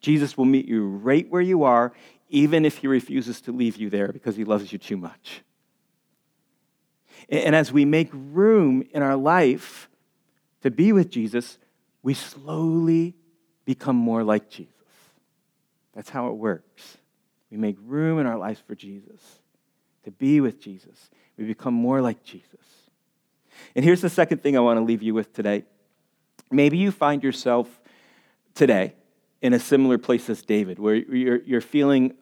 Jesus 0.00 0.36
will 0.36 0.44
meet 0.44 0.66
you 0.66 0.86
right 0.86 1.28
where 1.28 1.42
you 1.42 1.64
are, 1.64 1.92
even 2.28 2.64
if 2.64 2.78
he 2.78 2.86
refuses 2.86 3.40
to 3.42 3.52
leave 3.52 3.76
you 3.76 3.90
there 3.90 4.12
because 4.12 4.36
he 4.36 4.44
loves 4.44 4.72
you 4.72 4.78
too 4.78 4.96
much. 4.96 5.42
And 7.28 7.56
as 7.56 7.72
we 7.72 7.84
make 7.84 8.10
room 8.12 8.84
in 8.92 9.02
our 9.02 9.16
life 9.16 9.88
to 10.62 10.70
be 10.70 10.92
with 10.92 11.10
Jesus, 11.10 11.58
we 12.02 12.14
slowly 12.14 13.14
become 13.64 13.96
more 13.96 14.22
like 14.22 14.50
Jesus. 14.50 14.73
That's 15.94 16.10
how 16.10 16.28
it 16.28 16.34
works. 16.34 16.98
We 17.50 17.56
make 17.56 17.76
room 17.84 18.18
in 18.18 18.26
our 18.26 18.36
lives 18.36 18.60
for 18.66 18.74
Jesus, 18.74 19.20
to 20.04 20.10
be 20.10 20.40
with 20.40 20.60
Jesus. 20.60 21.10
We 21.36 21.44
become 21.44 21.74
more 21.74 22.00
like 22.00 22.22
Jesus. 22.24 22.60
And 23.76 23.84
here's 23.84 24.00
the 24.00 24.10
second 24.10 24.42
thing 24.42 24.56
I 24.56 24.60
want 24.60 24.78
to 24.78 24.84
leave 24.84 25.02
you 25.02 25.14
with 25.14 25.32
today. 25.32 25.64
Maybe 26.50 26.78
you 26.78 26.90
find 26.90 27.22
yourself 27.22 27.68
today 28.54 28.94
in 29.40 29.52
a 29.52 29.58
similar 29.58 29.98
place 29.98 30.28
as 30.30 30.42
David, 30.42 30.78
where 30.78 30.94
you're, 30.94 31.42
you're 31.42 31.60
feeling 31.60 32.14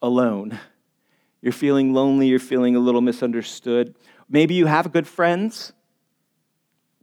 alone. 0.00 0.58
You're 1.40 1.52
feeling 1.52 1.92
lonely. 1.92 2.28
You're 2.28 2.38
feeling 2.38 2.76
a 2.76 2.80
little 2.80 3.00
misunderstood. 3.00 3.96
Maybe 4.28 4.54
you 4.54 4.66
have 4.66 4.92
good 4.92 5.06
friends, 5.06 5.72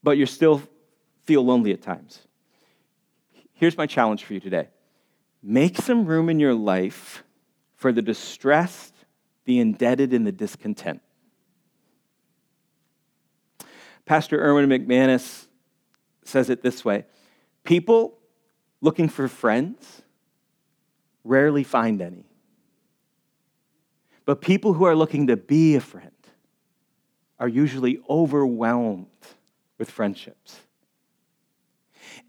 but 0.01 0.17
you 0.17 0.25
still 0.25 0.61
feel 1.25 1.45
lonely 1.45 1.73
at 1.73 1.81
times. 1.81 2.19
Here's 3.53 3.77
my 3.77 3.85
challenge 3.85 4.23
for 4.23 4.33
you 4.33 4.39
today 4.39 4.69
make 5.41 5.77
some 5.77 6.05
room 6.05 6.29
in 6.29 6.39
your 6.39 6.53
life 6.53 7.23
for 7.75 7.91
the 7.91 8.01
distressed, 8.01 8.93
the 9.45 9.59
indebted, 9.59 10.13
and 10.13 10.27
the 10.27 10.31
discontent. 10.31 11.01
Pastor 14.05 14.39
Erwin 14.41 14.67
McManus 14.67 15.47
says 16.23 16.49
it 16.49 16.61
this 16.61 16.83
way 16.83 17.05
People 17.63 18.17
looking 18.81 19.09
for 19.09 19.27
friends 19.27 20.01
rarely 21.23 21.63
find 21.63 22.01
any. 22.01 22.25
But 24.25 24.41
people 24.41 24.73
who 24.73 24.85
are 24.85 24.95
looking 24.95 25.27
to 25.27 25.37
be 25.37 25.75
a 25.75 25.79
friend 25.79 26.11
are 27.39 27.47
usually 27.47 27.99
overwhelmed 28.09 29.07
with 29.77 29.89
friendships. 29.89 30.59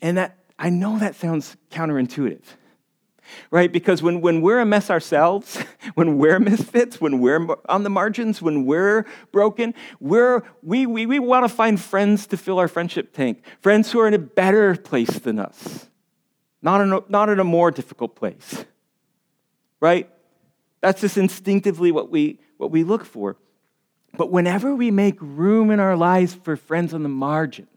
And 0.00 0.16
that 0.16 0.38
I 0.58 0.70
know 0.70 0.98
that 0.98 1.14
sounds 1.14 1.56
counterintuitive 1.70 2.44
right? 3.50 3.72
Because 3.72 4.02
when, 4.02 4.20
when 4.20 4.40
we're 4.40 4.60
a 4.60 4.66
mess 4.66 4.90
ourselves, 4.90 5.56
when 5.94 6.18
we're 6.18 6.38
misfits, 6.38 7.00
when 7.00 7.20
we're 7.20 7.46
on 7.68 7.82
the 7.82 7.90
margins, 7.90 8.40
when 8.40 8.66
we're 8.66 9.06
broken, 9.32 9.74
we're, 10.00 10.42
we, 10.62 10.86
we, 10.86 11.06
we 11.06 11.18
want 11.18 11.44
to 11.44 11.48
find 11.48 11.80
friends 11.80 12.26
to 12.28 12.36
fill 12.36 12.58
our 12.58 12.68
friendship 12.68 13.12
tank, 13.12 13.42
friends 13.60 13.92
who 13.92 14.00
are 14.00 14.08
in 14.08 14.14
a 14.14 14.18
better 14.18 14.76
place 14.76 15.18
than 15.20 15.38
us, 15.38 15.88
not 16.62 16.80
in 16.80 16.92
a, 16.92 17.00
not 17.08 17.28
in 17.28 17.38
a 17.38 17.44
more 17.44 17.70
difficult 17.70 18.16
place, 18.16 18.64
right? 19.80 20.10
That's 20.80 21.00
just 21.00 21.16
instinctively 21.16 21.92
what 21.92 22.10
we, 22.10 22.40
what 22.56 22.70
we 22.70 22.84
look 22.84 23.04
for. 23.04 23.36
But 24.16 24.30
whenever 24.30 24.74
we 24.74 24.90
make 24.90 25.16
room 25.20 25.70
in 25.70 25.78
our 25.78 25.96
lives 25.96 26.34
for 26.34 26.56
friends 26.56 26.92
on 26.94 27.02
the 27.02 27.08
margins, 27.08 27.68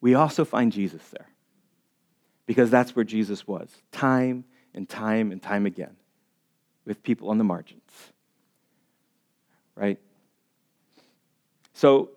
we 0.00 0.14
also 0.14 0.44
find 0.44 0.72
Jesus 0.72 1.02
there 1.10 1.28
because 2.46 2.70
that's 2.70 2.94
where 2.94 3.04
Jesus 3.04 3.46
was, 3.46 3.68
time 3.92 4.44
and 4.74 4.88
time 4.88 5.32
and 5.32 5.42
time 5.42 5.66
again, 5.66 5.96
with 6.84 7.02
people 7.02 7.30
on 7.30 7.38
the 7.38 7.44
margins. 7.44 7.80
Right? 9.74 9.98
So, 11.72 12.10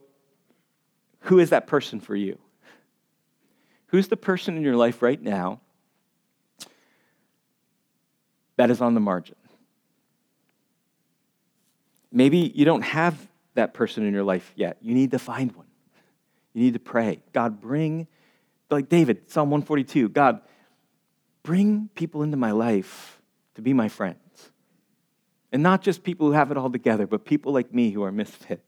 who 1.22 1.40
is 1.40 1.50
that 1.50 1.68
person 1.68 2.00
for 2.00 2.16
you? 2.16 2.38
Who's 3.88 4.08
the 4.08 4.18
person 4.18 4.58
in 4.58 4.64
your 4.64 4.76
life 4.76 5.02
right 5.02 5.22
now 5.22 5.62
that 8.58 8.70
is 8.70 8.82
on 8.82 8.94
the 8.94 9.00
margin? 9.00 9.36
Maybe 12.12 12.52
you 12.54 12.66
don't 12.66 12.82
have 12.82 13.28
that 13.56 13.74
person 13.74 14.06
in 14.06 14.14
your 14.14 14.24
life 14.24 14.52
yet. 14.56 14.78
You 14.82 14.94
need 14.94 15.12
to 15.12 15.20
find 15.20 15.52
one. 15.54 15.68
You 16.54 16.64
need 16.64 16.74
to 16.74 16.80
pray. 16.80 17.22
God, 17.34 17.60
bring 17.60 18.08
like 18.70 18.90
David, 18.90 19.30
Psalm 19.30 19.50
142 19.50 20.10
God, 20.10 20.42
bring 21.44 21.90
people 21.96 22.24
into 22.24 22.38
my 22.38 22.52
life 22.52 23.22
to 23.56 23.62
be 23.62 23.74
my 23.74 23.90
friends. 23.90 24.52
And 25.52 25.64
not 25.64 25.82
just 25.82 26.04
people 26.04 26.28
who 26.28 26.34
have 26.34 26.52
it 26.52 26.58
all 26.58 26.70
together, 26.70 27.08
but 27.08 27.26
people 27.26 27.54
like 27.54 27.74
me 27.74 27.92
who 27.92 28.04
are 28.04 28.12
misfits. 28.12 28.62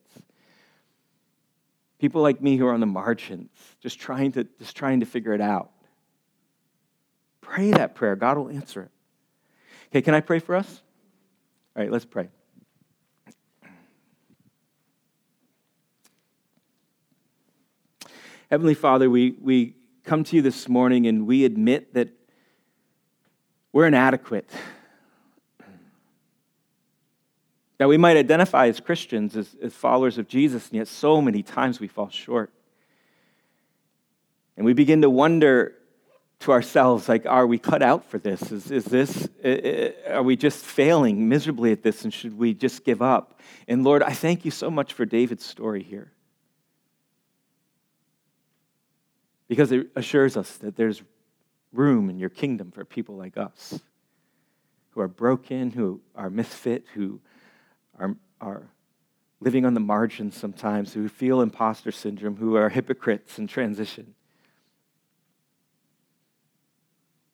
People 2.00 2.22
like 2.22 2.42
me 2.42 2.56
who 2.56 2.66
are 2.66 2.74
on 2.74 2.80
the 2.80 2.86
margins, 2.86 3.50
just 3.82 4.00
trying 4.00 4.32
to, 4.32 4.48
just 4.58 4.78
trying 4.78 5.02
to 5.02 5.06
figure 5.06 5.34
it 5.34 5.42
out. 5.42 5.72
Pray 7.42 7.72
that 7.72 7.96
prayer. 7.96 8.16
God 8.16 8.38
will 8.38 8.50
answer 8.50 8.84
it. 8.84 8.92
Okay, 9.88 10.02
can 10.02 10.14
I 10.14 10.22
pray 10.22 10.40
for 10.40 10.56
us? 10.56 10.82
All 11.76 11.84
right, 11.84 11.92
let's 11.92 12.06
pray. 12.06 12.30
Heavenly 18.50 18.74
Father, 18.74 19.10
we, 19.10 19.36
we 19.42 19.76
come 20.10 20.24
to 20.24 20.36
you 20.36 20.42
this 20.42 20.68
morning 20.68 21.06
and 21.06 21.28
we 21.28 21.46
admit 21.46 21.94
that 21.94 22.10
we're 23.72 23.86
inadequate. 23.86 24.50
That 27.78 27.88
we 27.88 27.96
might 27.96 28.18
identify 28.18 28.70
as 28.70 28.80
Christians, 28.80 29.38
as, 29.38 29.56
as 29.62 29.72
followers 29.72 30.18
of 30.18 30.28
Jesus, 30.28 30.70
and 30.70 30.78
yet 30.78 30.88
so 30.88 31.22
many 31.22 31.44
times 31.44 31.80
we 31.80 31.88
fall 31.88 32.10
short. 32.10 32.52
And 34.58 34.66
we 34.66 34.74
begin 34.74 35.04
to 35.04 35.12
wonder 35.12 35.76
to 36.40 36.54
ourselves, 36.54 37.08
like, 37.08 37.28
are 37.28 37.46
we 37.46 37.60
cut 37.60 37.84
out 37.84 38.04
for 38.04 38.18
this? 38.18 38.52
Is, 38.52 38.72
is 38.72 38.86
this, 38.86 39.30
are 40.08 40.24
we 40.24 40.36
just 40.36 40.66
failing 40.66 41.30
miserably 41.30 41.72
at 41.72 41.84
this 41.84 42.04
and 42.04 42.12
should 42.12 42.36
we 42.36 42.56
just 42.56 42.84
give 42.84 43.04
up? 43.04 43.40
And 43.68 43.84
Lord, 43.84 44.02
I 44.02 44.14
thank 44.14 44.44
you 44.44 44.50
so 44.50 44.72
much 44.72 44.92
for 44.92 45.06
David's 45.06 45.46
story 45.46 45.84
here. 45.84 46.12
Because 49.50 49.72
it 49.74 49.88
assures 49.96 50.38
us 50.38 50.56
that 50.58 50.78
there's 50.78 51.02
room 51.74 52.10
in 52.10 52.18
your 52.18 52.30
kingdom 52.30 52.72
for 52.72 52.86
people 52.86 53.18
like 53.18 53.36
us 53.36 53.80
who 54.92 55.02
are 55.02 55.08
broken, 55.08 55.72
who 55.72 56.00
are 56.16 56.30
misfit, 56.30 56.86
who 56.94 57.20
are, 57.98 58.16
are 58.40 58.70
living 59.42 59.66
on 59.66 59.74
the 59.74 59.80
margins 59.80 60.36
sometimes, 60.36 60.94
who 60.94 61.10
feel 61.10 61.42
imposter 61.42 61.92
syndrome, 61.92 62.38
who 62.38 62.56
are 62.56 62.70
hypocrites 62.70 63.38
in 63.40 63.48
transition. 63.48 64.14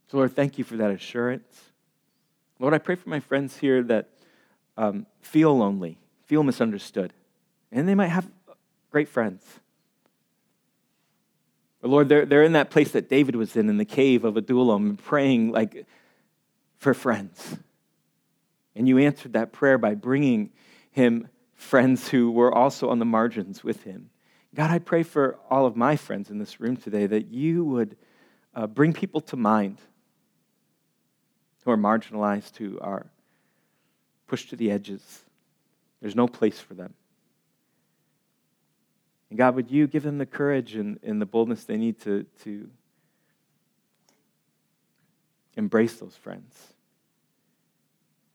So, 0.07 0.17
Lord, 0.17 0.35
thank 0.35 0.57
you 0.57 0.63
for 0.63 0.77
that 0.77 0.91
assurance. 0.91 1.71
Lord, 2.59 2.73
I 2.73 2.77
pray 2.77 2.95
for 2.95 3.09
my 3.09 3.19
friends 3.19 3.57
here 3.57 3.83
that 3.83 4.09
um, 4.77 5.05
feel 5.21 5.57
lonely, 5.57 5.97
feel 6.25 6.43
misunderstood, 6.43 7.11
and 7.71 7.87
they 7.87 7.95
might 7.95 8.07
have 8.07 8.29
great 8.91 9.09
friends. 9.09 9.43
Lord, 11.87 12.09
they're, 12.09 12.25
they're 12.25 12.43
in 12.43 12.53
that 12.53 12.71
place 12.71 12.91
that 12.91 13.09
David 13.09 13.35
was 13.35 13.55
in, 13.55 13.69
in 13.69 13.77
the 13.77 13.85
cave 13.85 14.25
of 14.25 14.37
Adullam, 14.37 14.97
praying 14.97 15.51
like 15.51 15.85
for 16.77 16.93
friends. 16.93 17.57
And 18.75 18.87
you 18.87 18.97
answered 18.97 19.33
that 19.33 19.53
prayer 19.53 19.77
by 19.77 19.95
bringing 19.95 20.51
him 20.91 21.27
friends 21.53 22.09
who 22.09 22.31
were 22.31 22.53
also 22.53 22.89
on 22.89 22.99
the 22.99 23.05
margins 23.05 23.63
with 23.63 23.83
him. 23.83 24.09
God, 24.53 24.71
I 24.71 24.79
pray 24.79 25.03
for 25.03 25.37
all 25.49 25.65
of 25.65 25.75
my 25.75 25.95
friends 25.95 26.29
in 26.29 26.39
this 26.39 26.59
room 26.59 26.77
today 26.77 27.05
that 27.07 27.27
you 27.27 27.63
would 27.65 27.97
uh, 28.53 28.67
bring 28.67 28.93
people 28.93 29.21
to 29.21 29.35
mind 29.35 29.79
who 31.63 31.71
are 31.71 31.77
marginalized, 31.77 32.55
who 32.57 32.79
are 32.79 33.07
pushed 34.27 34.49
to 34.51 34.55
the 34.55 34.71
edges. 34.71 35.23
There's 36.01 36.15
no 36.15 36.27
place 36.27 36.59
for 36.59 36.73
them. 36.73 36.93
And 39.29 39.37
God, 39.37 39.55
would 39.55 39.71
you 39.71 39.87
give 39.87 40.03
them 40.03 40.17
the 40.17 40.25
courage 40.25 40.75
and, 40.75 40.99
and 41.03 41.21
the 41.21 41.25
boldness 41.25 41.63
they 41.63 41.77
need 41.77 41.99
to, 42.01 42.25
to 42.43 42.69
embrace 45.55 45.97
those 45.97 46.15
friends? 46.15 46.73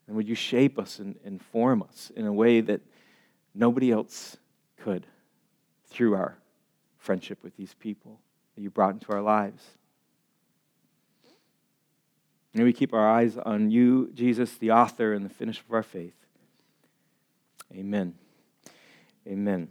And 0.07 0.17
would 0.17 0.29
you 0.29 0.35
shape 0.35 0.79
us 0.79 0.99
and, 0.99 1.17
and 1.25 1.41
form 1.41 1.83
us 1.83 2.11
in 2.17 2.27
a 2.27 2.33
way 2.33 2.61
that 2.61 2.81
nobody 3.55 3.93
else 3.93 4.37
could 4.77 5.07
through 5.87 6.15
our 6.15 6.37
friendship 6.99 7.43
with 7.43 7.57
these 7.57 7.75
people 7.75 8.21
that 8.55 8.63
you 8.63 8.71
brought 8.71 8.95
into 8.95 9.13
our 9.13 9.23
lives? 9.23 9.63
May 12.53 12.65
we 12.65 12.73
keep 12.73 12.93
our 12.93 13.09
eyes 13.09 13.39
on 13.39 13.71
you, 13.71 14.11
Jesus, 14.13 14.57
the 14.59 14.73
author 14.73 15.13
and 15.13 15.25
the 15.25 15.31
finisher 15.31 15.63
of 15.69 15.73
our 15.73 15.85
faith. 15.85 16.17
Amen. 17.73 18.15
Amen. 19.29 19.71